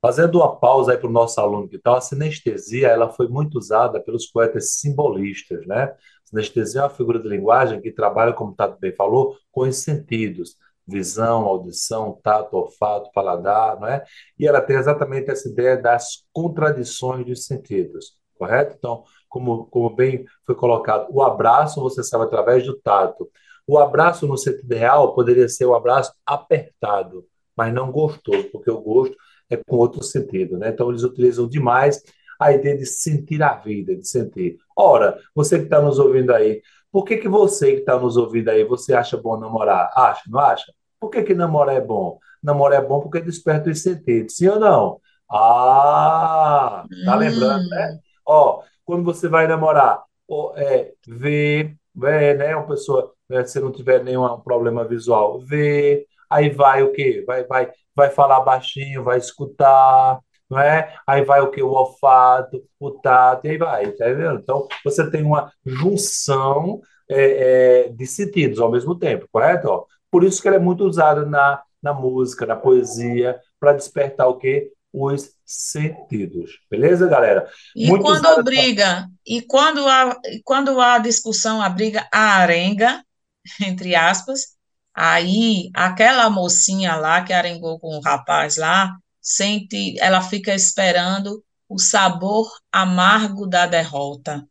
Fazendo 0.00 0.38
uma 0.38 0.56
pausa 0.58 0.92
aí 0.92 0.98
para 0.98 1.08
o 1.08 1.12
nosso 1.12 1.38
aluno 1.40 1.68
que 1.68 1.78
tal, 1.78 1.96
a 1.96 2.00
sinestesia 2.00 2.88
ela 2.88 3.10
foi 3.10 3.28
muito 3.28 3.58
usada 3.58 4.00
pelos 4.00 4.26
poetas 4.26 4.72
simbolistas, 4.72 5.66
né? 5.66 5.94
Sinestesia 6.24 6.80
é 6.80 6.84
uma 6.84 6.90
figura 6.90 7.20
de 7.20 7.28
linguagem 7.28 7.80
que 7.82 7.92
trabalha, 7.92 8.32
como 8.32 8.52
o 8.52 8.54
Tato 8.54 8.78
bem 8.80 8.94
falou, 8.94 9.36
com 9.52 9.62
os 9.68 9.76
sentidos, 9.76 10.56
visão, 10.90 11.44
audição, 11.46 12.18
tato, 12.22 12.56
olfato, 12.56 13.10
paladar, 13.12 13.78
não 13.80 13.88
é? 13.88 14.04
E 14.38 14.46
ela 14.46 14.60
tem 14.60 14.76
exatamente 14.76 15.30
essa 15.30 15.48
ideia 15.48 15.76
das 15.76 16.24
contradições 16.32 17.24
dos 17.24 17.46
sentidos, 17.46 18.18
correto? 18.36 18.74
Então, 18.78 19.04
como, 19.28 19.66
como 19.66 19.90
bem 19.90 20.24
foi 20.44 20.54
colocado, 20.54 21.06
o 21.10 21.22
abraço 21.22 21.80
você 21.80 22.02
sabe 22.02 22.24
através 22.24 22.64
do 22.66 22.76
tato. 22.78 23.30
O 23.66 23.78
abraço 23.78 24.26
no 24.26 24.36
sentido 24.36 24.74
real 24.74 25.14
poderia 25.14 25.48
ser 25.48 25.64
o 25.64 25.74
abraço 25.74 26.12
apertado, 26.26 27.24
mas 27.56 27.72
não 27.72 27.92
gostoso, 27.92 28.48
porque 28.50 28.70
o 28.70 28.80
gosto 28.80 29.16
é 29.48 29.56
com 29.56 29.76
outro 29.76 30.02
sentido, 30.02 30.58
né? 30.58 30.70
Então 30.70 30.90
eles 30.90 31.04
utilizam 31.04 31.48
demais 31.48 32.02
a 32.38 32.52
ideia 32.52 32.76
de 32.76 32.86
sentir 32.86 33.42
a 33.42 33.54
vida, 33.54 33.94
de 33.94 34.08
sentir. 34.08 34.56
Ora, 34.76 35.18
você 35.34 35.58
que 35.58 35.64
está 35.64 35.80
nos 35.80 35.98
ouvindo 35.98 36.32
aí, 36.32 36.62
por 36.90 37.04
que 37.04 37.18
que 37.18 37.28
você 37.28 37.74
que 37.74 37.80
está 37.80 37.98
nos 37.98 38.16
ouvindo 38.16 38.48
aí, 38.48 38.64
você 38.64 38.94
acha 38.94 39.16
bom 39.16 39.38
namorar? 39.38 39.90
Acha, 39.94 40.22
não 40.28 40.40
acha? 40.40 40.72
Por 41.00 41.10
que 41.10 41.22
que 41.24 41.34
namorar 41.34 41.76
é 41.76 41.80
bom? 41.80 42.18
Namorar 42.42 42.82
é 42.82 42.86
bom 42.86 43.00
porque 43.00 43.20
desperta 43.20 43.70
os 43.70 43.82
sentidos, 43.82 44.36
sim 44.36 44.48
ou 44.48 44.60
não? 44.60 45.00
Ah, 45.30 46.88
tá 47.04 47.14
lembrando, 47.16 47.68
né? 47.68 47.92
Hum, 47.94 48.00
Ó, 48.26 48.62
quando 48.84 49.04
você 49.04 49.28
vai 49.28 49.46
namorar, 49.46 50.02
ó, 50.28 50.52
é, 50.56 50.92
vê, 51.06 51.74
vê, 51.94 52.34
né? 52.34 52.54
Uma 52.56 52.66
pessoa, 52.66 53.12
né, 53.28 53.44
se 53.44 53.60
não 53.60 53.72
tiver 53.72 54.02
nenhum 54.04 54.40
problema 54.40 54.84
visual, 54.86 55.40
vê, 55.40 56.06
aí 56.28 56.50
vai 56.50 56.82
o 56.82 56.92
quê? 56.92 57.24
Vai, 57.26 57.44
vai 57.46 57.70
vai 57.94 58.08
falar 58.10 58.40
baixinho, 58.40 59.02
vai 59.04 59.18
escutar, 59.18 60.20
não 60.48 60.58
é? 60.58 60.94
Aí 61.06 61.22
vai 61.24 61.40
o 61.40 61.50
que? 61.50 61.62
O 61.62 61.70
olfato, 61.72 62.62
o 62.78 62.90
tato, 62.92 63.46
e 63.46 63.50
aí 63.50 63.58
vai, 63.58 63.90
tá 63.92 64.06
vendo? 64.06 64.38
Então, 64.40 64.66
você 64.84 65.10
tem 65.10 65.22
uma 65.24 65.52
junção 65.66 66.80
é, 67.08 67.84
é, 67.86 67.88
de 67.90 68.06
sentidos 68.06 68.58
ao 68.60 68.70
mesmo 68.70 68.98
tempo, 68.98 69.26
correto? 69.32 69.68
Ó, 69.68 69.86
por 70.10 70.24
isso 70.24 70.42
que 70.42 70.48
ela 70.48 70.56
é 70.56 70.60
muito 70.60 70.84
usada 70.84 71.24
na, 71.24 71.62
na 71.82 71.94
música, 71.94 72.46
na 72.46 72.56
poesia, 72.56 73.38
para 73.58 73.72
despertar 73.72 74.28
o 74.28 74.36
quê? 74.38 74.72
Os 74.92 75.30
sentidos. 75.44 76.58
Beleza, 76.70 77.08
galera? 77.08 77.48
E 77.76 77.86
Muito 77.86 78.02
quando 78.02 78.26
obriga, 78.26 79.08
e 79.24 79.42
quando 79.42 79.86
há, 79.88 80.16
quando 80.44 80.80
há 80.80 80.98
discussão, 80.98 81.62
a 81.62 81.68
briga, 81.68 82.08
a 82.12 82.36
arenga, 82.36 83.04
entre 83.60 83.94
aspas, 83.94 84.56
aí 84.94 85.70
aquela 85.74 86.28
mocinha 86.28 86.96
lá 86.96 87.22
que 87.22 87.32
arengou 87.32 87.78
com 87.78 87.96
o 87.96 88.00
rapaz 88.00 88.56
lá, 88.56 88.96
sente, 89.20 89.96
ela 90.00 90.20
fica 90.22 90.54
esperando 90.54 91.44
o 91.68 91.78
sabor 91.78 92.50
amargo 92.72 93.46
da 93.46 93.66
derrota. 93.66 94.44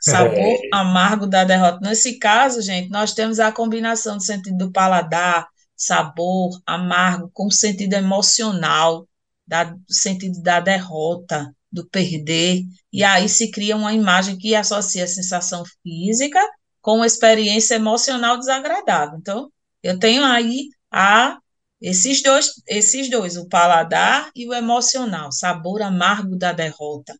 Sabor 0.00 0.38
É, 0.38 0.68
amargo 0.72 1.26
da 1.26 1.44
derrota. 1.44 1.78
Nesse 1.82 2.18
caso, 2.18 2.62
gente, 2.62 2.90
nós 2.90 3.12
temos 3.12 3.38
a 3.38 3.52
combinação 3.52 4.16
do 4.16 4.24
sentido 4.24 4.56
do 4.56 4.72
paladar, 4.72 5.46
sabor 5.76 6.60
amargo, 6.66 7.30
com 7.32 7.46
o 7.46 7.52
sentido 7.52 7.94
emocional, 7.94 9.06
da, 9.46 9.64
do 9.64 9.92
sentido 9.92 10.42
da 10.42 10.60
derrota, 10.60 11.54
do 11.70 11.86
perder. 11.88 12.62
E 12.92 13.04
aí 13.04 13.28
se 13.28 13.50
cria 13.50 13.76
uma 13.76 13.92
imagem 13.92 14.38
que 14.38 14.54
associa 14.54 15.04
a 15.04 15.08
sensação 15.08 15.64
física 15.82 16.40
com 16.80 16.96
uma 16.96 17.06
experiência 17.06 17.74
emocional 17.74 18.38
desagradável. 18.38 19.18
Então, 19.18 19.50
eu 19.82 19.98
tenho 19.98 20.24
aí 20.24 20.68
a, 20.90 21.38
esses 21.80 22.22
dois, 22.22 22.52
esses 22.66 23.10
dois, 23.10 23.36
o 23.36 23.48
paladar 23.48 24.30
e 24.34 24.46
o 24.48 24.54
emocional, 24.54 25.32
sabor 25.32 25.82
amargo 25.82 26.36
da 26.36 26.52
derrota. 26.52 27.14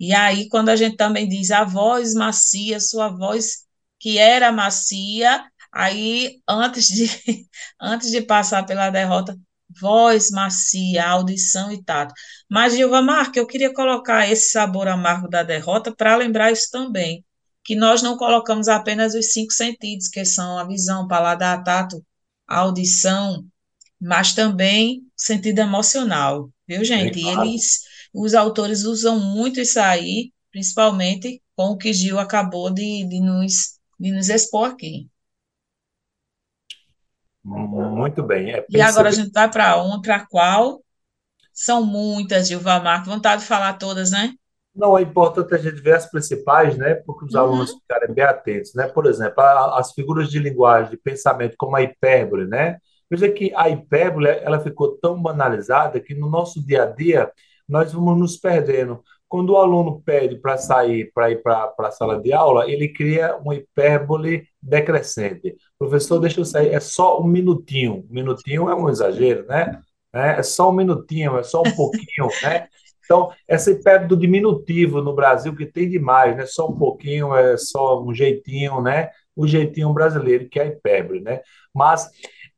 E 0.00 0.14
aí, 0.14 0.48
quando 0.48 0.70
a 0.70 0.76
gente 0.76 0.96
também 0.96 1.28
diz 1.28 1.50
a 1.50 1.62
voz 1.64 2.14
macia, 2.14 2.80
sua 2.80 3.08
voz 3.10 3.66
que 3.98 4.16
era 4.18 4.50
macia, 4.50 5.44
aí 5.70 6.40
antes 6.48 6.86
de, 6.88 7.06
antes 7.80 8.10
de 8.10 8.22
passar 8.22 8.64
pela 8.64 8.88
derrota, 8.88 9.38
voz 9.78 10.30
macia, 10.30 11.06
audição 11.06 11.70
e 11.70 11.84
tato. 11.84 12.14
Mas, 12.48 12.74
Gilva 12.74 13.02
Marque, 13.02 13.38
eu 13.38 13.46
queria 13.46 13.72
colocar 13.72 14.28
esse 14.28 14.50
sabor 14.50 14.88
amargo 14.88 15.28
da 15.28 15.42
derrota 15.42 15.94
para 15.94 16.16
lembrar 16.16 16.50
isso 16.50 16.70
também, 16.72 17.24
que 17.62 17.76
nós 17.76 18.02
não 18.02 18.16
colocamos 18.16 18.68
apenas 18.68 19.14
os 19.14 19.32
cinco 19.32 19.52
sentidos, 19.52 20.08
que 20.08 20.24
são 20.24 20.58
a 20.58 20.64
visão, 20.64 21.06
paladar, 21.06 21.62
tato, 21.62 22.02
audição, 22.48 23.44
mas 24.00 24.32
também 24.32 25.02
sentido 25.14 25.58
emocional, 25.58 26.50
viu, 26.66 26.82
gente? 26.84 27.18
E 27.18 27.22
claro. 27.22 27.46
eles, 27.46 27.80
os 28.14 28.34
autores 28.34 28.84
usam 28.84 29.20
muito 29.20 29.60
isso 29.60 29.80
aí, 29.80 30.32
principalmente 30.50 31.42
com 31.56 31.66
o 31.72 31.76
que 31.78 31.92
Gil 31.92 32.18
acabou 32.18 32.70
de, 32.72 33.06
de 33.08 33.20
nos, 33.20 33.78
de 33.98 34.12
nos 34.12 34.28
expor 34.28 34.70
aqui. 34.70 35.08
Muito 37.44 38.22
bem. 38.22 38.50
É 38.52 38.66
E 38.68 38.80
agora 38.80 39.08
a 39.08 39.12
gente 39.12 39.32
vai 39.32 39.50
para 39.50 39.76
uma, 39.82 40.00
para 40.00 40.26
qual? 40.26 40.82
São 41.54 41.84
muitas, 41.86 42.48
Gilva 42.48 42.80
Marques, 42.80 43.08
vontade 43.08 43.42
de 43.42 43.48
falar 43.48 43.74
todas, 43.78 44.10
né? 44.12 44.34
Não, 44.74 44.96
é 44.96 45.02
importante 45.02 45.52
a 45.54 45.58
gente 45.58 45.80
ver 45.82 45.94
as 45.96 46.08
principais, 46.10 46.76
né, 46.78 46.94
porque 46.94 47.24
os 47.24 47.34
alunos 47.34 47.72
Uhum. 47.72 47.80
ficarem 47.80 48.14
bem 48.14 48.24
atentos, 48.24 48.72
né? 48.74 48.86
Por 48.88 49.06
exemplo, 49.06 49.42
as 49.42 49.92
figuras 49.92 50.30
de 50.30 50.38
linguagem, 50.38 50.90
de 50.92 50.96
pensamento, 50.96 51.56
como 51.58 51.74
a 51.76 51.82
hipérbole, 51.82 52.46
né? 52.46 52.78
Veja 53.10 53.28
que 53.30 53.52
a 53.56 53.68
hipérbole, 53.68 54.28
ela 54.28 54.60
ficou 54.60 54.96
tão 54.98 55.20
banalizada 55.20 56.00
que 56.00 56.14
no 56.14 56.30
nosso 56.30 56.64
dia 56.64 56.84
a 56.84 56.86
dia 56.86 57.30
nós 57.70 57.92
vamos 57.92 58.18
nos 58.18 58.36
perdendo. 58.36 59.02
Quando 59.28 59.50
o 59.50 59.56
aluno 59.56 60.02
pede 60.04 60.36
para 60.36 60.56
sair, 60.58 61.12
para 61.14 61.30
ir 61.30 61.40
para 61.40 61.72
a 61.78 61.90
sala 61.92 62.20
de 62.20 62.32
aula, 62.32 62.68
ele 62.68 62.88
cria 62.88 63.36
uma 63.36 63.54
hipérbole 63.54 64.48
decrescente. 64.60 65.56
Professor, 65.78 66.18
deixa 66.18 66.40
eu 66.40 66.44
sair, 66.44 66.70
é 66.74 66.80
só 66.80 67.20
um 67.20 67.26
minutinho. 67.26 68.04
Minutinho 68.10 68.68
é 68.68 68.74
um 68.74 68.88
exagero, 68.88 69.46
né? 69.46 69.80
É 70.12 70.40
é 70.40 70.42
só 70.42 70.70
um 70.70 70.72
minutinho, 70.72 71.38
é 71.38 71.42
só 71.44 71.60
um 71.60 71.70
pouquinho, 71.76 72.28
né? 72.42 72.66
Então, 73.04 73.32
essa 73.46 73.70
hipérbole 73.70 74.08
do 74.08 74.16
diminutivo 74.16 75.00
no 75.00 75.14
Brasil, 75.14 75.54
que 75.54 75.66
tem 75.66 75.88
demais, 75.88 76.36
né? 76.36 76.46
Só 76.46 76.68
um 76.68 76.76
pouquinho, 76.76 77.34
é 77.34 77.56
só 77.56 78.02
um 78.02 78.12
jeitinho, 78.12 78.80
né? 78.80 79.10
O 79.36 79.46
jeitinho 79.46 79.92
brasileiro, 79.92 80.48
que 80.48 80.58
é 80.58 80.62
a 80.64 80.66
hipérbole, 80.66 81.20
né? 81.20 81.40
Mas 81.74 82.08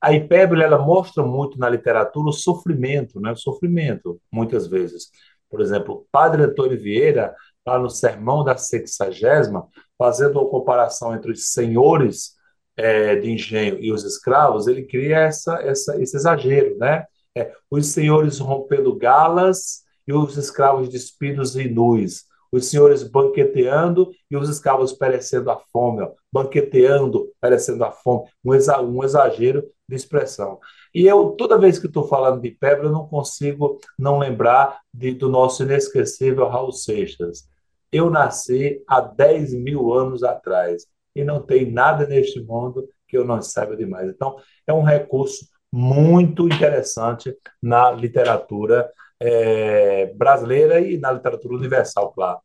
a 0.03 0.13
hipérbole, 0.13 0.65
ela 0.65 0.79
mostra 0.79 1.23
muito 1.23 1.57
na 1.59 1.69
literatura 1.69 2.29
o 2.29 2.33
sofrimento, 2.33 3.21
né? 3.21 3.31
O 3.31 3.37
sofrimento, 3.37 4.21
muitas 4.33 4.67
vezes. 4.67 5.11
Por 5.49 5.61
exemplo, 5.61 6.07
Padre 6.11 6.43
Antônio 6.43 6.81
Vieira, 6.81 7.35
lá 7.65 7.79
no 7.79 7.89
Sermão 7.89 8.43
da 8.43 8.57
Sexagésima, 8.57 9.69
fazendo 9.97 10.41
uma 10.41 10.51
comparação 10.51 11.15
entre 11.15 11.31
os 11.31 11.53
senhores 11.53 12.33
eh, 12.77 13.15
de 13.17 13.31
engenho 13.31 13.79
e 13.79 13.93
os 13.93 14.03
escravos, 14.03 14.67
ele 14.67 14.83
cria 14.83 15.21
essa, 15.21 15.55
essa, 15.63 16.01
esse 16.03 16.17
exagero, 16.17 16.77
né? 16.79 17.05
É, 17.37 17.53
os 17.71 17.87
senhores 17.87 18.41
rompendo 18.41 18.95
galas 18.97 19.83
e 20.07 20.13
os 20.13 20.37
escravos 20.37 20.89
despidos 20.89 21.55
e 21.57 21.69
nus, 21.69 22.25
os 22.51 22.67
senhores 22.67 23.03
banqueteando 23.03 24.11
e 24.31 24.37
os 24.37 24.49
escravos 24.49 24.93
perecendo 24.93 25.51
à 25.51 25.59
fome, 25.73 26.03
ó, 26.03 26.11
banqueteando, 26.31 27.31
perecendo 27.41 27.85
à 27.85 27.91
fome, 27.91 28.29
um, 28.45 28.53
exa 28.53 28.81
um 28.81 29.03
exagero 29.03 29.65
de 29.93 29.97
expressão. 29.97 30.59
E 30.95 31.07
eu, 31.07 31.33
toda 31.33 31.59
vez 31.59 31.79
que 31.79 31.87
estou 31.87 32.09
falando 32.09 32.41
de 32.41 32.51
Pebre, 32.51 32.87
eu 32.87 32.93
não 32.93 33.07
consigo 33.07 33.79
não 33.99 34.19
lembrar 34.19 34.81
de, 34.93 35.13
do 35.13 35.29
nosso 35.29 35.63
inesquecível 35.63 36.49
Raul 36.49 36.73
Seixas. 36.73 37.47
Eu 37.93 38.09
nasci 38.09 38.83
há 38.89 39.01
10 39.01 39.53
mil 39.55 39.93
anos 39.93 40.23
atrás 40.23 40.87
e 41.15 41.23
não 41.23 41.43
tem 41.43 41.71
nada 41.71 42.07
neste 42.07 42.41
mundo 42.41 42.89
que 43.07 43.17
eu 43.17 43.25
não 43.25 43.43
saiba 43.43 43.77
demais. 43.77 44.09
Então, 44.09 44.37
é 44.67 44.73
um 44.73 44.83
recurso 44.83 45.47
muito 45.71 46.47
interessante 46.47 47.37
na 47.61 47.91
literatura 47.91 48.91
é, 49.21 50.07
brasileira 50.15 50.81
e 50.81 50.99
na 50.99 51.13
literatura 51.13 51.55
universal, 51.55 52.13
claro. 52.13 52.41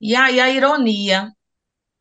E 0.00 0.14
aí 0.16 0.40
a 0.40 0.50
ironia, 0.50 1.30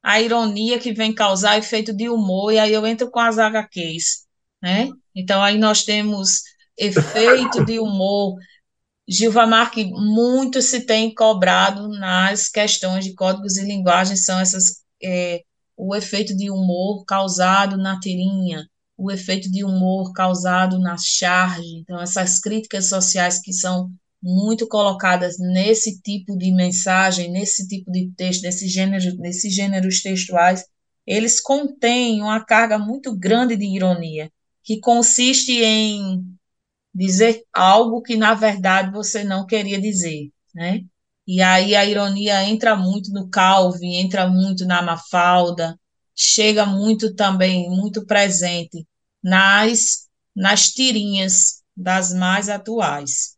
a 0.03 0.21
ironia 0.21 0.77
que 0.77 0.93
vem 0.93 1.15
causar 1.15 1.57
efeito 1.57 1.93
de 1.93 2.09
humor, 2.09 2.51
e 2.51 2.59
aí 2.59 2.73
eu 2.73 2.85
entro 2.85 3.09
com 3.09 3.19
as 3.19 3.37
HQs, 3.39 4.27
né? 4.61 4.89
Então 5.15 5.41
aí 5.41 5.57
nós 5.57 5.83
temos 5.83 6.41
efeito 6.77 7.63
de 7.63 7.79
humor. 7.79 8.37
Gilva 9.07 9.45
Marque, 9.45 9.85
muito 9.85 10.61
se 10.61 10.85
tem 10.85 11.13
cobrado 11.13 11.87
nas 11.89 12.49
questões 12.49 13.05
de 13.05 13.13
códigos 13.13 13.57
e 13.57 13.63
linguagens, 13.63 14.25
são 14.25 14.39
essas, 14.39 14.83
é, 15.01 15.43
o 15.75 15.95
efeito 15.95 16.35
de 16.35 16.49
humor 16.49 17.03
causado 17.05 17.77
na 17.77 17.99
tirinha, 17.99 18.67
o 18.97 19.11
efeito 19.11 19.51
de 19.51 19.63
humor 19.63 20.13
causado 20.13 20.79
na 20.79 20.95
charge, 20.97 21.77
então 21.77 21.99
essas 22.01 22.39
críticas 22.39 22.87
sociais 22.89 23.41
que 23.41 23.51
são 23.53 23.91
muito 24.23 24.67
colocadas 24.67 25.37
nesse 25.39 26.01
tipo 26.01 26.37
de 26.37 26.51
mensagem, 26.53 27.29
nesse 27.31 27.67
tipo 27.67 27.91
de 27.91 28.11
texto, 28.15 28.43
nesse 28.43 28.67
gênero, 28.69 29.17
nesses 29.17 29.53
gêneros 29.53 30.01
textuais, 30.01 30.65
eles 31.05 31.41
contêm 31.41 32.21
uma 32.21 32.43
carga 32.45 32.79
muito 32.79 33.15
grande 33.17 33.57
de 33.57 33.65
ironia. 33.65 34.31
que 34.63 34.79
consiste 34.79 35.51
em 35.61 36.23
dizer 36.93 37.43
algo 37.53 38.01
que 38.01 38.15
na 38.15 38.33
verdade 38.33 38.91
você 38.91 39.23
não 39.23 39.45
queria 39.45 39.79
dizer, 39.81 40.31
né? 40.55 40.81
E 41.27 41.41
aí 41.41 41.75
a 41.75 41.85
ironia 41.85 42.43
entra 42.43 42.75
muito 42.75 43.11
no 43.11 43.29
Calvin, 43.29 43.95
entra 43.95 44.27
muito 44.27 44.65
na 44.65 44.81
Mafalda, 44.81 45.79
chega 46.15 46.65
muito 46.65 47.13
também, 47.15 47.69
muito 47.69 48.05
presente 48.05 48.87
nas, 49.23 50.07
nas 50.35 50.69
tirinhas 50.71 51.63
das 51.75 52.13
mais 52.13 52.49
atuais. 52.49 53.32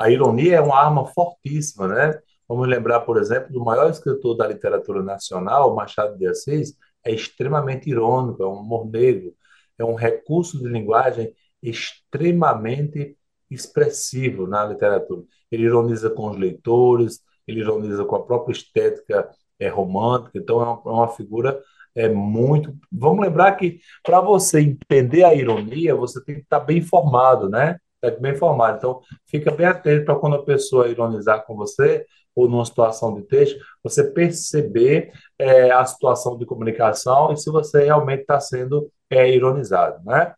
A 0.00 0.10
ironia 0.10 0.56
é 0.56 0.60
uma 0.60 0.78
arma 0.78 1.06
fortíssima, 1.06 1.86
né? 1.86 2.18
Vamos 2.48 2.66
lembrar, 2.66 3.00
por 3.00 3.18
exemplo, 3.18 3.52
do 3.52 3.62
maior 3.62 3.90
escritor 3.90 4.34
da 4.34 4.46
literatura 4.46 5.02
nacional, 5.02 5.74
Machado 5.74 6.16
de 6.16 6.26
Assis, 6.26 6.74
é 7.04 7.12
extremamente 7.12 7.90
irônico, 7.90 8.42
é 8.42 8.46
um 8.46 8.60
humor 8.60 8.86
negro, 8.86 9.34
é 9.78 9.84
um 9.84 9.94
recurso 9.94 10.58
de 10.58 10.68
linguagem 10.68 11.34
extremamente 11.62 13.14
expressivo 13.50 14.46
na 14.46 14.64
literatura. 14.64 15.22
Ele 15.50 15.64
ironiza 15.64 16.08
com 16.08 16.30
os 16.30 16.36
leitores, 16.38 17.20
ele 17.46 17.60
ironiza 17.60 18.02
com 18.04 18.16
a 18.16 18.24
própria 18.24 18.52
estética 18.52 19.28
é, 19.58 19.68
romântica, 19.68 20.38
então 20.38 20.62
é 20.62 20.64
uma, 20.64 20.82
é 20.86 20.88
uma 20.88 21.08
figura 21.08 21.62
é 21.94 22.08
muito. 22.08 22.74
Vamos 22.90 23.20
lembrar 23.20 23.52
que 23.56 23.80
para 24.02 24.20
você 24.20 24.60
entender 24.60 25.24
a 25.24 25.34
ironia, 25.34 25.94
você 25.94 26.22
tem 26.24 26.36
que 26.36 26.42
estar 26.42 26.60
bem 26.60 26.78
informado, 26.78 27.48
né? 27.48 27.76
Tá 28.00 28.10
bem 28.10 28.32
informado. 28.32 28.78
Então, 28.78 29.00
fica 29.26 29.50
bem 29.50 29.66
atento 29.66 30.06
para 30.06 30.16
quando 30.16 30.36
a 30.36 30.44
pessoa 30.44 30.88
ironizar 30.88 31.44
com 31.44 31.54
você 31.54 32.06
ou 32.34 32.48
numa 32.48 32.64
situação 32.64 33.14
de 33.14 33.22
texto, 33.22 33.58
você 33.82 34.04
perceber 34.04 35.12
é, 35.38 35.70
a 35.70 35.84
situação 35.84 36.38
de 36.38 36.46
comunicação 36.46 37.32
e 37.32 37.36
se 37.36 37.50
você 37.50 37.84
realmente 37.84 38.20
está 38.22 38.40
sendo 38.40 38.90
é, 39.10 39.30
ironizado, 39.30 40.02
né? 40.04 40.34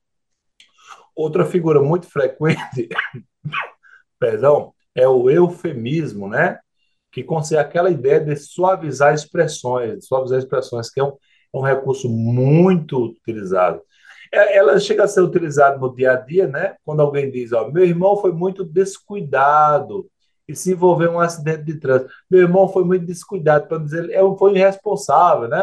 Outra 1.14 1.44
figura 1.44 1.80
muito 1.80 2.06
frequente, 2.06 2.88
perdão, 4.18 4.72
é 4.94 5.06
o 5.06 5.30
eufemismo, 5.30 6.28
né? 6.28 6.58
Que 7.10 7.22
consegue 7.22 7.60
aquela 7.60 7.90
ideia 7.90 8.20
de 8.20 8.34
suavizar 8.36 9.14
expressões, 9.14 10.06
suavizar 10.06 10.38
expressões, 10.38 10.90
que 10.90 10.98
é 10.98 11.04
um, 11.04 11.12
é 11.54 11.58
um 11.58 11.60
recurso 11.60 12.08
muito 12.08 13.04
utilizado. 13.04 13.82
É, 14.32 14.56
ela 14.56 14.78
chega 14.80 15.04
a 15.04 15.08
ser 15.08 15.20
utilizada 15.20 15.76
no 15.78 15.94
dia 15.94 16.12
a 16.12 16.16
dia, 16.16 16.48
né? 16.48 16.76
Quando 16.84 17.00
alguém 17.00 17.30
diz, 17.30 17.52
ó, 17.52 17.70
meu 17.70 17.84
irmão 17.84 18.16
foi 18.16 18.32
muito 18.32 18.64
descuidado 18.64 20.08
e 20.48 20.56
se 20.56 20.72
envolveu 20.72 21.12
em 21.12 21.14
um 21.14 21.20
acidente 21.20 21.64
de 21.64 21.78
trânsito. 21.78 22.10
Meu 22.30 22.40
irmão 22.40 22.68
foi 22.68 22.84
muito 22.84 23.04
descuidado, 23.06 23.68
para 23.68 23.78
dizer, 23.78 24.10
é 24.10 24.20
foi 24.36 24.54
irresponsável, 24.54 25.48
né? 25.48 25.60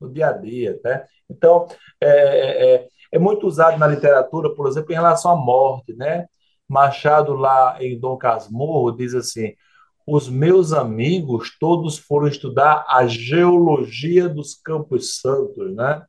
No 0.00 0.12
dia 0.12 0.28
a 0.28 0.32
dia, 0.32 0.78
né? 0.84 1.06
Então, 1.30 1.66
é, 2.00 2.08
é, 2.08 2.74
é, 2.74 2.88
é 3.12 3.18
muito 3.18 3.46
usado 3.46 3.78
na 3.78 3.86
literatura, 3.86 4.54
por 4.54 4.68
exemplo, 4.68 4.92
em 4.92 4.96
relação 4.96 5.30
à 5.30 5.36
morte, 5.36 5.94
né? 5.94 6.26
Machado, 6.68 7.34
lá 7.34 7.82
em 7.82 7.98
Dom 7.98 8.16
Casmurro, 8.16 8.92
diz 8.92 9.14
assim: 9.14 9.54
os 10.06 10.28
meus 10.28 10.72
amigos 10.72 11.56
todos 11.58 11.98
foram 11.98 12.28
estudar 12.28 12.84
a 12.88 13.06
geologia 13.06 14.28
dos 14.28 14.54
Campos 14.54 15.20
Santos, 15.20 15.74
né? 15.74 16.04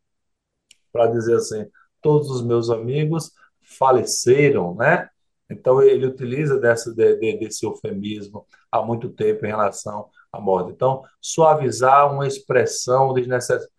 Para 0.91 1.07
dizer 1.07 1.35
assim, 1.35 1.65
todos 2.01 2.29
os 2.29 2.43
meus 2.43 2.69
amigos 2.69 3.31
faleceram, 3.61 4.75
né? 4.75 5.09
Então 5.49 5.81
ele 5.81 6.05
utiliza 6.05 6.57
dessa, 6.59 6.93
de, 6.93 7.15
de, 7.17 7.37
desse 7.37 7.65
eufemismo 7.65 8.45
há 8.71 8.81
muito 8.81 9.09
tempo 9.09 9.45
em 9.45 9.49
relação 9.49 10.07
à 10.31 10.39
morte. 10.39 10.71
Então, 10.71 11.03
suavizar 11.19 12.11
uma 12.11 12.25
expressão 12.25 13.13
desnecessária. 13.13 13.69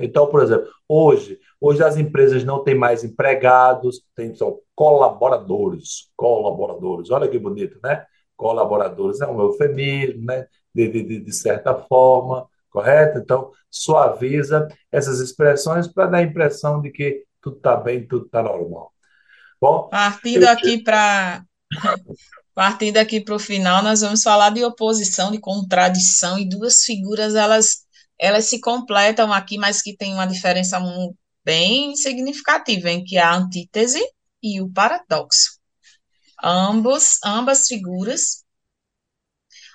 Então, 0.00 0.26
por 0.26 0.42
exemplo, 0.42 0.68
hoje, 0.88 1.38
hoje 1.60 1.82
as 1.84 1.96
empresas 1.96 2.42
não 2.42 2.64
têm 2.64 2.74
mais 2.74 3.04
empregados, 3.04 4.02
tem, 4.14 4.34
são 4.34 4.58
colaboradores, 4.74 6.10
colaboradores. 6.16 7.10
Olha 7.10 7.28
que 7.28 7.38
bonito, 7.38 7.78
né? 7.82 8.04
Colaboradores 8.36 9.20
é 9.20 9.26
um 9.26 9.40
eufemismo, 9.40 10.24
né? 10.24 10.46
De, 10.74 10.88
de, 10.88 11.20
de 11.20 11.32
certa 11.32 11.74
forma, 11.74 12.48
correto? 12.70 13.18
Então, 13.18 13.50
suaviza 13.70 14.68
essas 14.90 15.20
expressões 15.20 15.86
para 15.86 16.06
dar 16.06 16.18
a 16.18 16.22
impressão 16.22 16.80
de 16.80 16.90
que 16.90 17.24
tudo 17.40 17.56
está 17.56 17.76
bem, 17.76 18.06
tudo 18.06 18.26
está 18.26 18.42
normal. 18.42 18.92
Bom, 19.60 19.88
partindo 19.88 20.44
aqui 20.44 20.82
para 20.82 21.44
partindo 22.54 22.96
aqui 22.96 23.20
para 23.20 23.34
o 23.34 23.38
final, 23.38 23.82
nós 23.82 24.00
vamos 24.00 24.22
falar 24.22 24.50
de 24.50 24.64
oposição, 24.64 25.30
de 25.30 25.38
contradição 25.38 26.38
e 26.38 26.48
duas 26.48 26.82
figuras 26.82 27.34
elas 27.34 27.86
elas 28.18 28.44
se 28.46 28.60
completam 28.60 29.32
aqui, 29.32 29.56
mas 29.56 29.80
que 29.80 29.96
tem 29.96 30.12
uma 30.12 30.26
diferença 30.26 30.78
bem 31.42 31.96
significativa, 31.96 32.90
em 32.90 33.02
que 33.02 33.16
é 33.16 33.22
a 33.22 33.34
antítese 33.34 34.02
e 34.42 34.60
o 34.60 34.70
paradoxo. 34.70 35.58
Ambos, 36.42 37.18
ambas 37.24 37.66
figuras 37.66 38.44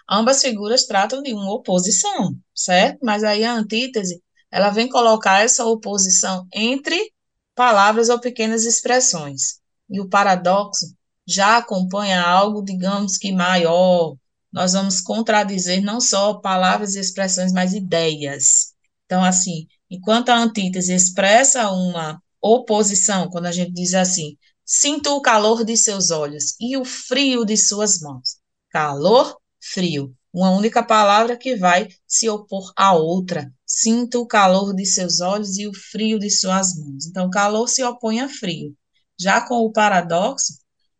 ambas 0.10 0.42
figuras 0.42 0.86
tratam 0.86 1.22
de 1.22 1.34
uma 1.34 1.52
oposição, 1.54 2.36
certo? 2.54 3.00
Mas 3.04 3.24
aí 3.24 3.44
a 3.44 3.54
antítese, 3.54 4.22
ela 4.52 4.70
vem 4.70 4.88
colocar 4.88 5.44
essa 5.44 5.66
oposição 5.66 6.48
entre 6.54 7.12
palavras 7.56 8.10
ou 8.10 8.20
pequenas 8.20 8.66
expressões. 8.66 9.60
E 9.90 10.00
o 10.02 10.10
paradoxo 10.10 10.94
já 11.26 11.58
acompanha 11.58 12.22
algo, 12.22 12.64
digamos 12.64 13.18
que 13.18 13.32
maior. 13.32 14.16
Nós 14.52 14.74
vamos 14.74 15.02
contradizer 15.02 15.82
não 15.82 16.00
só 16.00 16.36
palavras 16.36 16.96
e 16.96 17.00
expressões, 17.00 17.52
mas 17.52 17.74
ideias. 17.74 18.74
Então, 19.06 19.24
assim, 19.24 19.68
enquanto 19.90 20.30
a 20.30 20.38
antítese 20.38 20.94
expressa 20.94 21.72
uma 21.72 22.22
oposição, 22.42 23.30
quando 23.30 23.48
a 23.48 23.52
gente 23.52 23.72
diz 23.72 23.94
assim, 23.94 24.38
sinto 24.64 25.16
o 25.16 25.22
calor 25.22 25.64
de 25.64 25.76
seus 25.78 26.12
olhos 26.12 26.56
e 26.60 26.78
o 26.78 26.86
frio 26.86 27.46
de 27.46 27.58
suas 27.58 28.00
mãos. 28.00 28.38
Calor, 28.70 29.38
frio. 29.60 30.14
Uma 30.34 30.52
única 30.52 30.84
palavra 30.84 31.38
que 31.38 31.56
vai 31.56 31.88
se 32.08 32.30
opor 32.30 32.72
à 32.76 32.94
outra. 32.94 33.52
Sinto 33.66 34.22
o 34.22 34.28
calor 34.28 34.74
de 34.76 34.86
seus 34.86 35.22
olhos 35.22 35.58
e 35.58 35.68
o 35.68 35.74
frio 35.74 36.20
de 36.20 36.30
suas 36.30 36.76
mãos. 36.76 37.08
Então, 37.08 37.30
calor 37.30 37.68
se 37.68 37.84
opõe 37.84 38.22
a 38.22 38.30
frio. 38.30 38.76
Já 39.20 39.42
com 39.42 39.56
o 39.56 39.72
paradoxo, 39.72 40.54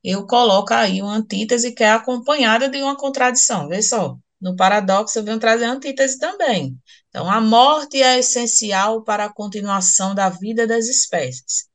eu 0.04 0.26
coloco 0.26 0.74
aí 0.74 1.02
uma 1.02 1.16
antítese 1.16 1.74
que 1.74 1.84
é 1.84 1.92
acompanhada 1.92 2.70
de 2.70 2.82
uma 2.82 2.96
contradição. 2.96 3.68
Vê 3.68 3.82
só, 3.82 4.18
no 4.42 4.56
paradoxo 4.56 5.18
eu 5.18 5.24
venho 5.24 5.40
trazer 5.40 5.66
antítese 5.66 6.20
também. 6.20 6.78
Então, 7.10 7.30
a 7.30 7.40
morte 7.42 8.02
é 8.02 8.20
essencial 8.20 9.04
para 9.04 9.26
a 9.26 9.34
continuação 9.34 10.14
da 10.14 10.30
vida 10.30 10.68
das 10.68 10.88
espécies. 10.88 11.68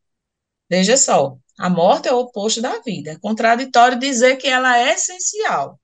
Veja 0.68 0.96
só, 0.96 1.36
a 1.58 1.68
morte 1.68 2.08
é 2.08 2.12
o 2.12 2.20
oposto 2.20 2.62
da 2.62 2.78
vida. 2.80 3.12
É 3.12 3.18
contraditório 3.18 3.98
dizer 3.98 4.36
que 4.36 4.46
ela 4.46 4.78
é 4.78 4.94
essencial. 4.94 5.80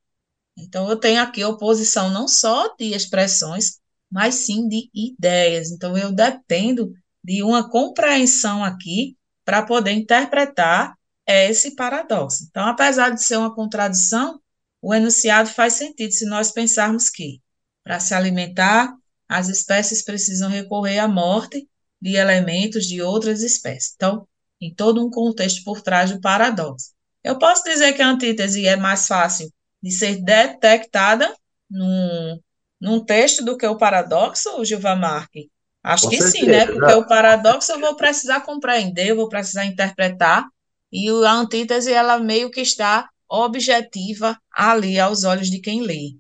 Então, 0.57 0.89
eu 0.89 0.97
tenho 0.97 1.21
aqui 1.21 1.45
oposição 1.45 2.11
não 2.11 2.29
só 2.29 2.75
de 2.77 2.95
expressões, 2.95 3.79
mas 4.11 4.35
sim 4.37 4.69
de 4.69 4.89
ideias. 4.95 5.71
Então, 5.71 5.97
eu 5.97 6.13
dependo 6.13 6.93
de 7.23 7.43
uma 7.43 7.69
compreensão 7.69 8.63
aqui 8.63 9.17
para 9.45 9.63
poder 9.63 9.93
interpretar 9.93 10.95
esse 11.27 11.75
paradoxo. 11.75 12.47
Então, 12.49 12.67
apesar 12.67 13.11
de 13.11 13.23
ser 13.23 13.37
uma 13.37 13.55
contradição, 13.55 14.41
o 14.81 14.95
enunciado 14.95 15.49
faz 15.49 15.75
sentido 15.75 16.13
se 16.13 16.25
nós 16.27 16.53
pensarmos 16.53 17.11
que, 17.11 17.41
para 17.83 17.99
se 17.99 18.15
alimentar, 18.15 18.95
as 19.29 19.49
espécies 19.49 20.05
precisam 20.05 20.49
recorrer 20.49 20.99
à 20.99 21.09
morte 21.09 21.69
de 22.01 22.15
elementos 22.15 22.87
de 22.87 23.03
outras 23.03 23.43
espécies. 23.43 23.93
Então, 23.97 24.27
em 24.61 24.73
todo 24.73 25.05
um 25.05 25.11
contexto 25.11 25.65
por 25.65 25.83
trás 25.83 26.11
do 26.11 26.21
paradoxo. 26.21 26.93
Eu 27.23 27.39
posso 27.39 27.65
dizer 27.65 27.93
que 27.95 28.03
a 28.03 28.09
antítese 28.09 28.67
é 28.67 28.77
mais 28.77 29.07
fácil 29.07 29.53
de 29.83 29.91
ser 29.91 30.23
detectada 30.23 31.35
num, 31.69 32.41
num 32.81 33.05
texto 33.05 33.45
do 33.45 33.57
que 33.57 33.67
o 33.67 33.79
paradoxo, 33.79 34.65
Gilva 34.65 34.95
Marque? 34.95 35.51
Acho 35.83 36.05
Com 36.05 36.11
que 36.11 36.17
certeza, 36.17 36.39
sim, 36.39 36.47
né? 36.47 36.67
Porque 36.67 36.93
o 36.95 37.07
paradoxo 37.07 37.73
eu 37.73 37.81
vou 37.81 37.95
precisar 37.95 38.41
compreender, 38.41 39.09
eu 39.09 39.17
vou 39.17 39.29
precisar 39.29 39.65
interpretar, 39.67 40.45
e 40.93 41.09
a 41.09 41.33
antítese, 41.33 41.93
ela 41.93 42.19
meio 42.19 42.51
que 42.51 42.61
está 42.61 43.09
objetiva 43.29 44.37
ali 44.53 44.99
aos 44.99 45.25
olhos 45.25 45.49
de 45.49 45.61
quem 45.61 45.83
lê. 45.83 46.17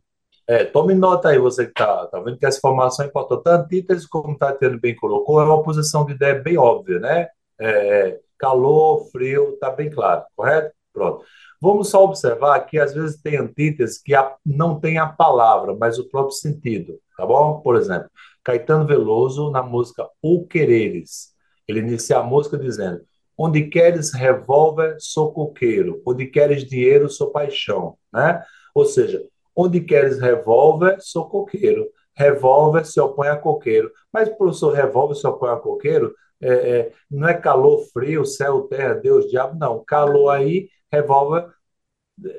É, 0.48 0.64
tome 0.64 0.94
nota 0.94 1.30
aí, 1.30 1.38
você 1.38 1.64
que 1.64 1.72
está 1.72 2.06
tá 2.06 2.20
vendo 2.20 2.38
que 2.38 2.46
essa 2.46 2.58
informação 2.58 3.04
é 3.04 3.08
importante. 3.08 3.48
A 3.48 3.56
antítese, 3.56 4.08
como 4.08 4.34
o 4.34 4.38
Tatiana 4.38 4.78
bem 4.80 4.94
colocou, 4.94 5.40
é 5.40 5.44
uma 5.44 5.62
posição 5.62 6.04
de 6.04 6.12
ideia 6.12 6.36
bem 6.36 6.56
óbvia, 6.56 7.00
né? 7.00 7.28
É, 7.58 8.20
calor, 8.38 9.08
frio, 9.10 9.54
está 9.54 9.70
bem 9.70 9.90
claro, 9.90 10.24
correto? 10.36 10.72
Pronto. 10.92 11.24
Vamos 11.60 11.90
só 11.90 12.04
observar 12.04 12.60
que 12.60 12.78
às 12.78 12.94
vezes 12.94 13.20
tem 13.20 13.36
antíteses 13.36 13.98
que 13.98 14.12
não 14.44 14.78
tem 14.78 14.98
a 14.98 15.06
palavra, 15.06 15.74
mas 15.74 15.98
o 15.98 16.08
próprio 16.08 16.34
sentido, 16.34 16.98
tá 17.16 17.24
bom? 17.26 17.60
Por 17.60 17.76
exemplo, 17.76 18.08
Caetano 18.44 18.86
Veloso 18.86 19.50
na 19.50 19.62
música 19.62 20.08
O 20.22 20.46
Quereres. 20.46 21.34
Ele 21.66 21.80
inicia 21.80 22.18
a 22.18 22.22
música 22.22 22.56
dizendo: 22.56 23.00
Onde 23.36 23.68
queres 23.68 24.12
revólver, 24.12 24.96
sou 24.98 25.32
coqueiro. 25.32 26.02
Onde 26.06 26.26
queres 26.26 26.64
dinheiro, 26.64 27.08
sou 27.08 27.30
paixão, 27.30 27.96
né? 28.12 28.42
Ou 28.74 28.84
seja, 28.84 29.24
onde 29.54 29.80
queres 29.80 30.20
revólver, 30.20 30.98
sou 31.00 31.28
coqueiro. 31.28 31.86
Revólver 32.14 32.84
se 32.86 33.00
opõe 33.00 33.28
a 33.28 33.36
coqueiro. 33.36 33.90
Mas, 34.12 34.28
professor, 34.28 34.72
revólver 34.72 35.14
se 35.16 35.26
opõe 35.26 35.50
a 35.50 35.56
coqueiro? 35.56 36.14
é, 36.40 36.48
é, 36.48 36.92
não 37.10 37.28
é 37.28 37.34
calor, 37.34 37.84
frio, 37.92 38.24
céu, 38.24 38.62
terra, 38.62 38.94
Deus, 38.94 39.30
diabo, 39.30 39.58
não. 39.58 39.82
Calor 39.84 40.30
aí, 40.30 40.68
revólver 40.92 41.48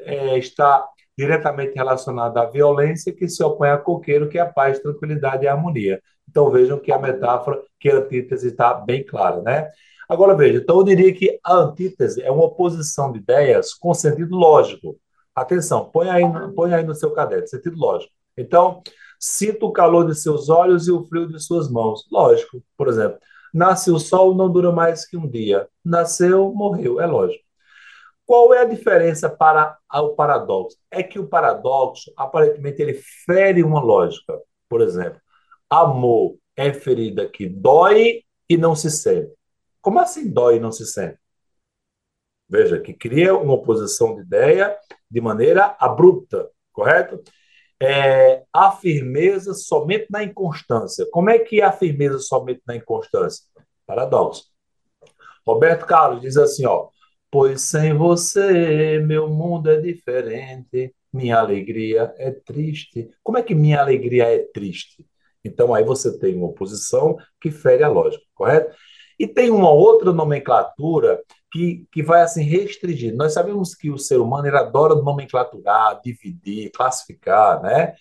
é, 0.06 0.38
está 0.38 0.88
diretamente 1.18 1.76
relacionado 1.76 2.38
à 2.38 2.46
violência 2.46 3.14
que 3.14 3.28
se 3.28 3.44
opõe 3.44 3.70
a 3.70 3.78
coqueiro, 3.78 4.30
que 4.30 4.38
é 4.38 4.42
a 4.42 4.46
paz, 4.52 4.80
tranquilidade 4.80 5.46
e 5.46 5.48
harmonia. 5.48 6.02
Então 6.30 6.52
vejam 6.52 6.80
que 6.80 6.92
a 6.92 7.00
metáfora, 7.00 7.62
que 7.80 7.90
a 7.90 7.98
antítese 7.98 8.50
está 8.50 8.74
bem 8.74 9.04
clara, 9.04 9.42
né? 9.42 9.70
Agora 10.08 10.36
veja, 10.36 10.60
então 10.60 10.78
eu 10.78 10.84
diria 10.84 11.14
que 11.14 11.40
a 11.44 11.54
antítese 11.54 12.22
é 12.22 12.32
uma 12.32 12.46
oposição 12.46 13.12
de 13.12 13.20
ideias 13.20 13.74
com 13.74 13.94
sentido 13.94 14.36
lógico. 14.36 14.98
Atenção, 15.36 15.90
põe 15.90 16.10
aí, 16.10 16.24
põe 16.56 16.74
aí 16.74 16.84
no 16.84 16.96
seu 16.96 17.12
caderno, 17.12 17.48
sentido 17.48 17.78
lógico. 17.78 18.14
Então, 18.38 18.82
sinto 19.20 19.68
o 19.68 19.72
calor 19.72 20.06
de 20.08 20.16
seus 20.16 20.50
olhos 20.50 20.88
e 20.88 20.92
o 20.92 21.04
frio 21.06 21.28
de 21.28 21.40
suas 21.40 21.70
mãos. 21.70 22.08
Lógico, 22.12 22.64
por 22.78 22.88
exemplo, 22.88 23.20
nasce 23.54 23.92
o 23.92 24.00
sol, 24.00 24.36
não 24.36 24.52
dura 24.52 24.72
mais 24.72 25.06
que 25.08 25.18
um 25.18 25.28
dia. 25.28 25.68
Nasceu, 25.84 26.54
morreu, 26.54 27.02
é 27.02 27.06
lógico. 27.06 27.47
Qual 28.28 28.54
é 28.54 28.60
a 28.60 28.66
diferença 28.66 29.30
para 29.30 29.80
o 29.90 30.10
paradoxo? 30.10 30.78
É 30.92 31.02
que 31.02 31.18
o 31.18 31.30
paradoxo, 31.30 32.12
aparentemente, 32.18 32.82
ele 32.82 32.94
fere 33.26 33.64
uma 33.64 33.80
lógica. 33.80 34.38
Por 34.68 34.82
exemplo, 34.82 35.22
amor 35.70 36.38
é 36.54 36.74
ferida 36.74 37.26
que 37.30 37.48
dói 37.48 38.24
e 38.50 38.58
não 38.58 38.76
se 38.76 38.92
sente. 38.92 39.34
Como 39.82 40.00
assim 40.02 40.30
dói 40.30 40.58
e 40.58 40.60
não 40.60 40.74
se 40.74 40.86
sente? 40.86 41.18
Veja, 42.50 42.82
que 42.82 42.94
cria 42.94 43.34
uma 43.34 43.54
oposição 43.54 44.16
de 44.16 44.24
ideia 44.24 44.78
de 45.10 45.22
maneira 45.22 45.78
abrupta, 45.80 46.50
correto? 46.74 47.24
É, 47.82 48.44
a 48.52 48.72
firmeza 48.72 49.54
somente 49.54 50.08
na 50.10 50.22
inconstância. 50.22 51.08
Como 51.12 51.30
é 51.30 51.40
que 51.40 51.62
é 51.62 51.64
a 51.64 51.72
firmeza 51.72 52.20
somente 52.20 52.62
na 52.68 52.76
inconstância? 52.76 53.46
Paradoxo. 53.86 54.52
Roberto 55.46 55.86
Carlos 55.86 56.22
diz 56.22 56.36
assim, 56.36 56.66
ó, 56.66 56.90
pois 57.32 57.62
sem 57.62 57.94
você 57.94 59.00
meu 59.06 59.30
mundo 59.30 59.70
é 59.70 59.80
diferente, 59.80 60.94
minha 61.12 61.38
alegria 61.40 62.14
é 62.18 62.32
triste. 62.32 63.10
Como 63.24 63.38
é 63.38 63.44
que 63.44 63.56
minha 63.56 63.80
alegria 63.80 64.26
é 64.26 64.40
triste? 64.54 65.06
Então 65.44 65.74
aí 65.74 65.84
você 65.84 66.18
tem 66.20 66.36
uma 66.36 66.48
oposição 66.48 67.18
que 67.42 67.52
fere 67.52 67.84
a 67.84 67.88
lógica, 67.90 68.24
correto? 68.36 68.76
E 69.20 69.28
tem 69.28 69.50
uma 69.50 69.72
outra 69.72 70.14
nomenclatura 70.14 71.20
que, 71.52 71.88
que 71.92 72.04
vai 72.04 72.22
assim 72.22 72.44
restringir. 72.44 73.16
Nós 73.16 73.34
sabemos 73.34 73.74
que 73.74 73.90
o 73.90 73.98
ser 73.98 74.18
humano 74.18 74.48
ele 74.48 74.58
adora 74.58 74.96
nomenclaturar, 74.96 76.00
dividir, 76.04 76.72
classificar, 76.72 77.62
né? 77.62 77.96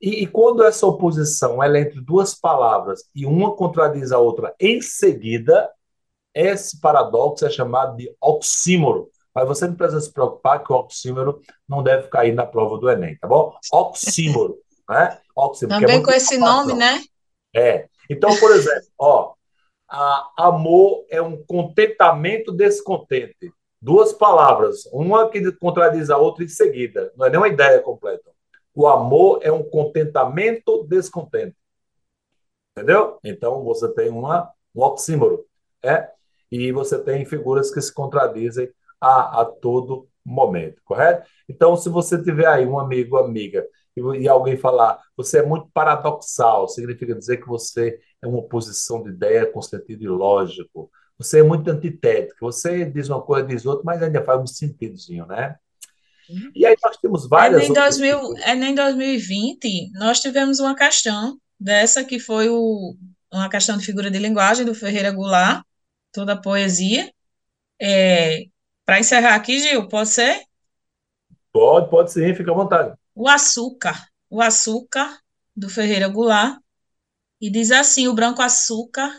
E, 0.00 0.22
e, 0.22 0.26
quando 0.26 0.62
essa 0.62 0.86
oposição 0.86 1.62
ela 1.62 1.78
é 1.78 1.80
entre 1.80 2.00
duas 2.02 2.34
palavras 2.34 3.04
e 3.14 3.24
uma 3.24 3.56
contradiz 3.56 4.12
a 4.12 4.18
outra 4.18 4.54
em 4.60 4.82
seguida, 4.82 5.70
esse 6.36 6.78
paradoxo 6.78 7.46
é 7.46 7.50
chamado 7.50 7.96
de 7.96 8.14
oxímoro. 8.20 9.10
Mas 9.34 9.48
você 9.48 9.66
não 9.66 9.74
precisa 9.74 10.00
se 10.00 10.12
preocupar 10.12 10.62
que 10.62 10.70
o 10.70 10.76
oxímoro 10.76 11.40
não 11.66 11.82
deve 11.82 12.08
cair 12.08 12.34
na 12.34 12.46
prova 12.46 12.78
do 12.78 12.90
Enem, 12.90 13.16
tá 13.18 13.26
bom? 13.26 13.54
Oxímoro, 13.72 14.58
né? 14.88 15.18
Oxímoro, 15.34 15.76
é 15.76 15.80
Também 15.80 16.00
é 16.00 16.02
com 16.02 16.10
esse 16.10 16.36
nome, 16.36 16.74
né? 16.74 17.02
É. 17.54 17.88
Então, 18.10 18.36
por 18.36 18.52
exemplo, 18.52 18.86
ó, 18.98 19.34
a, 19.88 20.30
amor 20.36 21.06
é 21.08 21.22
um 21.22 21.42
contentamento 21.44 22.52
descontente. 22.52 23.52
Duas 23.80 24.12
palavras, 24.12 24.86
uma 24.92 25.28
que 25.30 25.52
contradiz 25.52 26.10
a 26.10 26.18
outra 26.18 26.44
em 26.44 26.48
seguida, 26.48 27.12
não 27.16 27.26
é 27.26 27.30
nem 27.30 27.38
uma 27.38 27.48
ideia 27.48 27.80
completa. 27.80 28.30
O 28.74 28.86
amor 28.86 29.40
é 29.42 29.50
um 29.50 29.62
contentamento 29.62 30.84
descontente. 30.84 31.56
Entendeu? 32.76 33.18
Então 33.24 33.64
você 33.64 33.88
tem 33.94 34.10
uma, 34.10 34.50
um 34.74 34.82
oxímoro. 34.82 35.46
É? 35.82 36.10
E 36.50 36.70
você 36.72 36.98
tem 36.98 37.24
figuras 37.24 37.72
que 37.72 37.80
se 37.80 37.92
contradizem 37.92 38.70
a, 39.00 39.42
a 39.42 39.44
todo 39.44 40.08
momento, 40.24 40.80
correto? 40.84 41.28
Então, 41.48 41.76
se 41.76 41.88
você 41.88 42.22
tiver 42.22 42.46
aí 42.46 42.66
um 42.66 42.78
amigo, 42.78 43.16
amiga, 43.16 43.66
e, 43.96 44.00
e 44.22 44.28
alguém 44.28 44.56
falar, 44.56 45.00
você 45.16 45.38
é 45.38 45.46
muito 45.46 45.68
paradoxal, 45.72 46.68
significa 46.68 47.14
dizer 47.14 47.38
que 47.38 47.46
você 47.46 47.98
é 48.22 48.26
uma 48.26 48.38
oposição 48.38 49.02
de 49.02 49.10
ideia 49.10 49.46
com 49.46 49.62
sentido 49.62 50.04
ilógico. 50.04 50.90
Você 51.18 51.40
é 51.40 51.42
muito 51.42 51.70
antitético. 51.70 52.40
Você 52.40 52.84
diz 52.84 53.08
uma 53.08 53.22
coisa, 53.22 53.46
diz 53.46 53.64
outra, 53.64 53.84
mas 53.84 54.02
ainda 54.02 54.22
faz 54.22 54.40
um 54.40 54.46
sentidozinho, 54.46 55.26
né? 55.26 55.56
Uhum. 56.28 56.50
E 56.54 56.66
aí 56.66 56.76
nós 56.82 56.96
temos 56.96 57.28
várias. 57.28 57.62
É 57.62 57.64
nem, 57.64 57.72
2000, 57.72 58.36
é 58.38 58.54
nem 58.54 58.74
2020 58.74 59.92
nós 59.94 60.20
tivemos 60.20 60.58
uma 60.58 60.74
questão 60.74 61.38
dessa 61.58 62.04
que 62.04 62.18
foi 62.18 62.48
o, 62.48 62.96
uma 63.32 63.48
questão 63.48 63.78
de 63.78 63.84
figura 63.84 64.10
de 64.10 64.18
linguagem 64.18 64.66
do 64.66 64.74
Ferreira 64.74 65.10
Goulart, 65.10 65.62
toda 66.16 66.34
a 66.34 66.42
poesia. 66.42 67.12
É, 67.80 68.44
Para 68.84 69.00
encerrar 69.00 69.34
aqui, 69.36 69.60
Gil, 69.60 69.88
pode 69.88 70.10
ser? 70.10 70.42
Pode, 71.52 71.90
pode 71.90 72.12
sim, 72.12 72.32
fica 72.34 72.52
à 72.52 72.54
vontade. 72.54 72.96
O 73.16 73.28
açúcar, 73.28 74.06
o 74.30 74.40
açúcar 74.40 75.18
do 75.56 75.68
Ferreira 75.68 76.08
Goulart 76.08 76.58
e 77.40 77.50
diz 77.50 77.70
assim: 77.72 78.08
o 78.08 78.14
branco 78.14 78.42
açúcar 78.42 79.10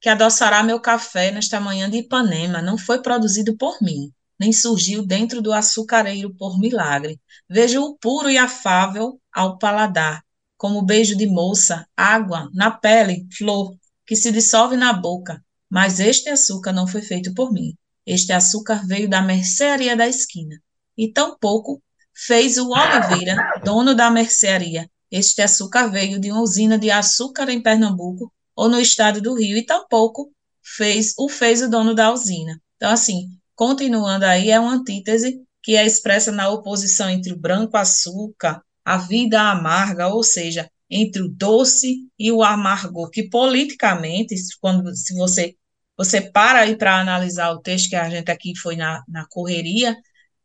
que 0.00 0.08
adoçará 0.08 0.62
meu 0.62 0.80
café 0.80 1.30
nesta 1.32 1.60
manhã 1.60 1.90
de 1.90 1.98
Ipanema 1.98 2.62
não 2.62 2.78
foi 2.78 3.02
produzido 3.02 3.56
por 3.56 3.78
mim, 3.82 4.12
nem 4.38 4.52
surgiu 4.52 5.06
dentro 5.06 5.42
do 5.42 5.52
açucareiro 5.52 6.34
por 6.36 6.58
milagre. 6.60 7.20
Vejo-o 7.48 7.96
puro 7.98 8.30
e 8.30 8.38
afável 8.38 9.20
ao 9.32 9.58
paladar, 9.58 10.22
como 10.56 10.82
beijo 10.84 11.16
de 11.16 11.26
moça, 11.26 11.86
água, 11.96 12.50
na 12.54 12.70
pele, 12.70 13.26
flor, 13.36 13.76
que 14.06 14.16
se 14.16 14.32
dissolve 14.32 14.76
na 14.76 14.92
boca. 14.92 15.44
Mas 15.70 16.00
este 16.00 16.30
açúcar 16.30 16.72
não 16.72 16.86
foi 16.86 17.02
feito 17.02 17.34
por 17.34 17.52
mim. 17.52 17.74
Este 18.06 18.32
açúcar 18.32 18.86
veio 18.86 19.08
da 19.08 19.20
mercearia 19.20 19.96
da 19.96 20.08
esquina. 20.08 20.56
E 20.96 21.12
tampouco 21.12 21.82
fez 22.14 22.56
o 22.58 22.70
Oliveira, 22.70 23.36
dono 23.64 23.94
da 23.94 24.10
mercearia, 24.10 24.90
este 25.10 25.40
açúcar 25.40 25.88
veio 25.88 26.20
de 26.20 26.30
uma 26.30 26.42
usina 26.42 26.78
de 26.78 26.90
açúcar 26.90 27.48
em 27.48 27.62
Pernambuco 27.62 28.30
ou 28.54 28.68
no 28.68 28.78
estado 28.78 29.22
do 29.22 29.34
Rio 29.34 29.56
e 29.56 29.64
tampouco 29.64 30.30
fez 30.62 31.14
o 31.16 31.28
fez 31.30 31.62
o 31.62 31.70
dono 31.70 31.94
da 31.94 32.12
usina. 32.12 32.60
Então, 32.76 32.90
assim, 32.90 33.28
continuando 33.54 34.26
aí, 34.26 34.50
é 34.50 34.60
uma 34.60 34.74
antítese 34.74 35.40
que 35.62 35.76
é 35.76 35.86
expressa 35.86 36.30
na 36.30 36.50
oposição 36.50 37.08
entre 37.08 37.32
o 37.32 37.38
branco 37.38 37.76
açúcar, 37.76 38.62
a 38.84 38.98
vida 38.98 39.40
amarga, 39.40 40.08
ou 40.08 40.22
seja, 40.22 40.70
entre 40.90 41.22
o 41.22 41.28
doce 41.28 41.98
e 42.18 42.32
o 42.32 42.42
amargor, 42.42 43.10
que 43.10 43.28
politicamente, 43.28 44.34
quando 44.60 44.94
se 44.94 45.14
você 45.14 45.54
você 45.96 46.20
para 46.20 46.60
aí 46.60 46.76
para 46.76 47.00
analisar 47.00 47.50
o 47.50 47.60
texto 47.60 47.90
que 47.90 47.96
a 47.96 48.08
gente 48.08 48.30
aqui 48.30 48.56
foi 48.56 48.76
na, 48.76 49.02
na 49.08 49.26
correria, 49.28 49.96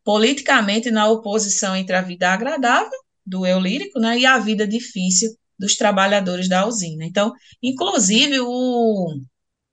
politicamente 0.03 0.89
na 0.89 1.07
oposição 1.07 1.75
entre 1.75 1.95
a 1.95 2.01
vida 2.01 2.29
agradável 2.29 2.91
do 3.25 3.45
eu 3.45 3.59
lírico, 3.59 3.99
né, 3.99 4.17
e 4.17 4.25
a 4.25 4.39
vida 4.39 4.67
difícil 4.67 5.29
dos 5.57 5.75
trabalhadores 5.75 6.49
da 6.49 6.65
usina. 6.65 7.05
Então, 7.05 7.31
inclusive, 7.61 8.39
o, 8.41 9.13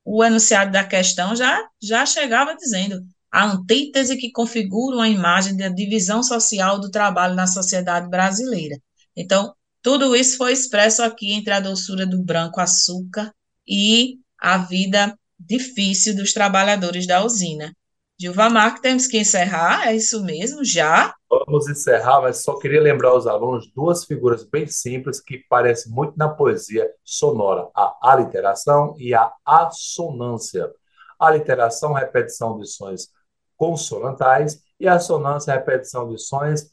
o 0.04 0.24
enunciado 0.24 0.70
da 0.70 0.84
questão 0.84 1.34
já, 1.34 1.60
já 1.82 2.04
chegava 2.06 2.54
dizendo 2.54 3.02
a 3.30 3.46
antítese 3.46 4.16
que 4.16 4.30
configura 4.30 4.96
uma 4.96 5.08
imagem 5.08 5.56
da 5.56 5.68
divisão 5.68 6.22
social 6.22 6.78
do 6.78 6.90
trabalho 6.90 7.34
na 7.34 7.46
sociedade 7.46 8.08
brasileira. 8.08 8.78
Então, 9.16 9.54
tudo 9.82 10.14
isso 10.14 10.36
foi 10.36 10.52
expresso 10.52 11.02
aqui 11.02 11.32
entre 11.32 11.52
a 11.52 11.60
doçura 11.60 12.06
do 12.06 12.22
branco 12.22 12.60
açúcar 12.60 13.32
e 13.66 14.18
a 14.38 14.58
vida 14.58 15.16
difícil 15.38 16.14
dos 16.14 16.32
trabalhadores 16.32 17.06
da 17.06 17.24
usina. 17.24 17.74
Gilva 18.20 18.50
Marco, 18.50 18.82
temos 18.82 19.06
que 19.06 19.18
encerrar, 19.18 19.88
é 19.88 19.96
isso 19.96 20.22
mesmo, 20.22 20.62
já? 20.62 21.14
Vamos 21.30 21.66
encerrar, 21.70 22.20
mas 22.20 22.42
só 22.42 22.58
queria 22.58 22.80
lembrar 22.80 23.10
aos 23.10 23.26
alunos 23.26 23.72
duas 23.74 24.04
figuras 24.04 24.44
bem 24.44 24.66
simples 24.66 25.18
que 25.18 25.38
parecem 25.48 25.90
muito 25.90 26.18
na 26.18 26.28
poesia 26.28 26.86
sonora: 27.02 27.68
a 27.74 28.12
aliteração 28.12 28.94
e 28.98 29.14
a 29.14 29.32
assonância. 29.46 30.70
A 31.18 31.28
aliteração, 31.28 31.94
repetição 31.94 32.58
de 32.58 32.66
sons 32.66 33.08
consonantais, 33.56 34.60
e 34.78 34.86
a 34.86 34.94
assonância, 34.96 35.54
repetição 35.54 36.06
de 36.08 36.18
sons 36.18 36.70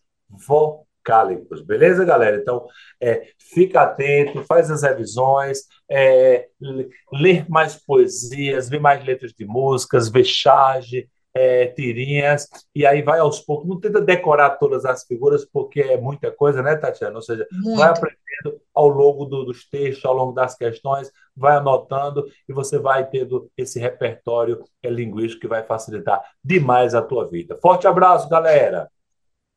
Beleza, 1.65 2.03
galera? 2.05 2.37
Então, 2.37 2.65
é, 3.01 3.27
fica 3.37 3.81
atento, 3.81 4.43
faz 4.43 4.69
as 4.69 4.83
revisões, 4.83 5.59
é, 5.89 6.47
ler 7.13 7.49
mais 7.49 7.75
poesias, 7.75 8.69
ver 8.69 8.79
mais 8.79 9.03
letras 9.05 9.33
de 9.33 9.45
músicas, 9.45 10.09
ver 10.09 10.25
charge 10.25 11.09
é, 11.37 11.67
tirinhas, 11.67 12.47
e 12.73 12.85
aí 12.85 13.01
vai 13.03 13.19
aos 13.19 13.39
poucos. 13.39 13.67
Não 13.69 13.79
tenta 13.79 14.01
decorar 14.01 14.51
todas 14.51 14.85
as 14.85 15.03
figuras, 15.05 15.45
porque 15.45 15.81
é 15.81 15.97
muita 15.97 16.31
coisa, 16.31 16.63
né, 16.63 16.75
Tatiana? 16.75 17.15
Ou 17.15 17.21
seja, 17.21 17.47
Muito. 17.51 17.77
vai 17.77 17.89
aprendendo 17.89 18.61
ao 18.73 18.87
longo 18.87 19.25
do, 19.25 19.45
dos 19.45 19.69
textos, 19.69 20.03
ao 20.05 20.13
longo 20.13 20.31
das 20.31 20.55
questões, 20.55 21.11
vai 21.35 21.55
anotando 21.55 22.25
e 22.49 22.53
você 22.53 22.79
vai 22.79 23.07
tendo 23.07 23.49
esse 23.55 23.79
repertório 23.79 24.63
é, 24.81 24.89
linguístico 24.89 25.41
que 25.41 25.47
vai 25.47 25.63
facilitar 25.63 26.21
demais 26.43 26.95
a 26.95 27.01
tua 27.01 27.27
vida. 27.27 27.55
Forte 27.61 27.87
abraço, 27.87 28.27
galera! 28.27 28.89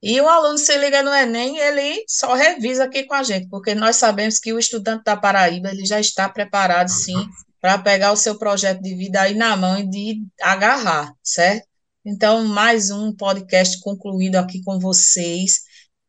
E 0.03 0.21
o 0.21 0.29
aluno 0.29 0.57
se 0.59 0.77
liga 0.79 1.03
no 1.03 1.13
Enem, 1.13 1.59
ele 1.59 2.05
só 2.09 2.35
revisa 2.35 2.85
aqui 2.85 3.05
com 3.05 3.15
a 3.15 3.23
gente, 3.23 3.49
porque 3.49 3.75
nós 3.75 3.97
sabemos 3.97 4.39
que 4.39 4.53
o 4.53 4.59
estudante 4.59 5.05
da 5.05 5.17
Paraíba 5.17 5.71
ele 5.71 5.85
já 5.85 6.01
está 6.01 6.29
preparado, 6.29 6.89
sim, 6.89 7.29
para 7.61 7.77
pegar 7.79 8.13
o 8.13 8.17
seu 8.17 8.39
projeto 8.39 8.81
de 8.81 8.95
vida 8.95 9.21
aí 9.21 9.35
na 9.35 9.57
mão 9.57 9.79
e 9.79 9.89
de 9.89 10.23
agarrar, 10.41 11.13
certo? 11.23 11.69
Então, 12.05 12.47
mais 12.47 12.91
um 12.91 13.15
podcast 13.15 13.79
concluído 13.81 14.37
aqui 14.37 14.63
com 14.65 14.79
vocês. 14.79 15.61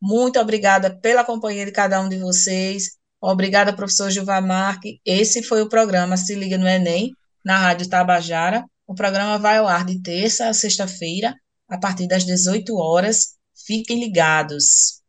Muito 0.01 0.39
obrigada 0.39 0.97
pela 1.01 1.25
companhia 1.25 1.65
de 1.65 1.71
cada 1.73 1.99
um 1.99 2.07
de 2.07 2.17
vocês. 2.17 2.91
Obrigada, 3.19 3.75
professor 3.75 4.09
Gilvar 4.09 4.41
Marque. 4.41 5.01
Esse 5.05 5.43
foi 5.43 5.61
o 5.61 5.69
programa 5.69 6.15
Se 6.15 6.33
Liga 6.33 6.57
no 6.57 6.67
Enem, 6.67 7.11
na 7.43 7.57
Rádio 7.57 7.89
Tabajara. 7.89 8.63
O 8.87 8.95
programa 8.95 9.37
vai 9.37 9.57
ao 9.57 9.67
ar 9.67 9.85
de 9.85 10.01
terça 10.01 10.47
a 10.47 10.53
sexta-feira, 10.53 11.35
a 11.69 11.77
partir 11.77 12.07
das 12.07 12.25
18 12.25 12.73
horas. 12.77 13.35
Fiquem 13.65 13.99
ligados. 13.99 15.01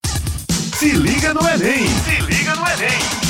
Se 0.78 0.92
liga 0.92 1.32
no 1.32 1.40
Enem! 1.48 1.86
Se 2.04 2.20
liga 2.22 2.54
no 2.54 2.66
Enem! 2.66 3.21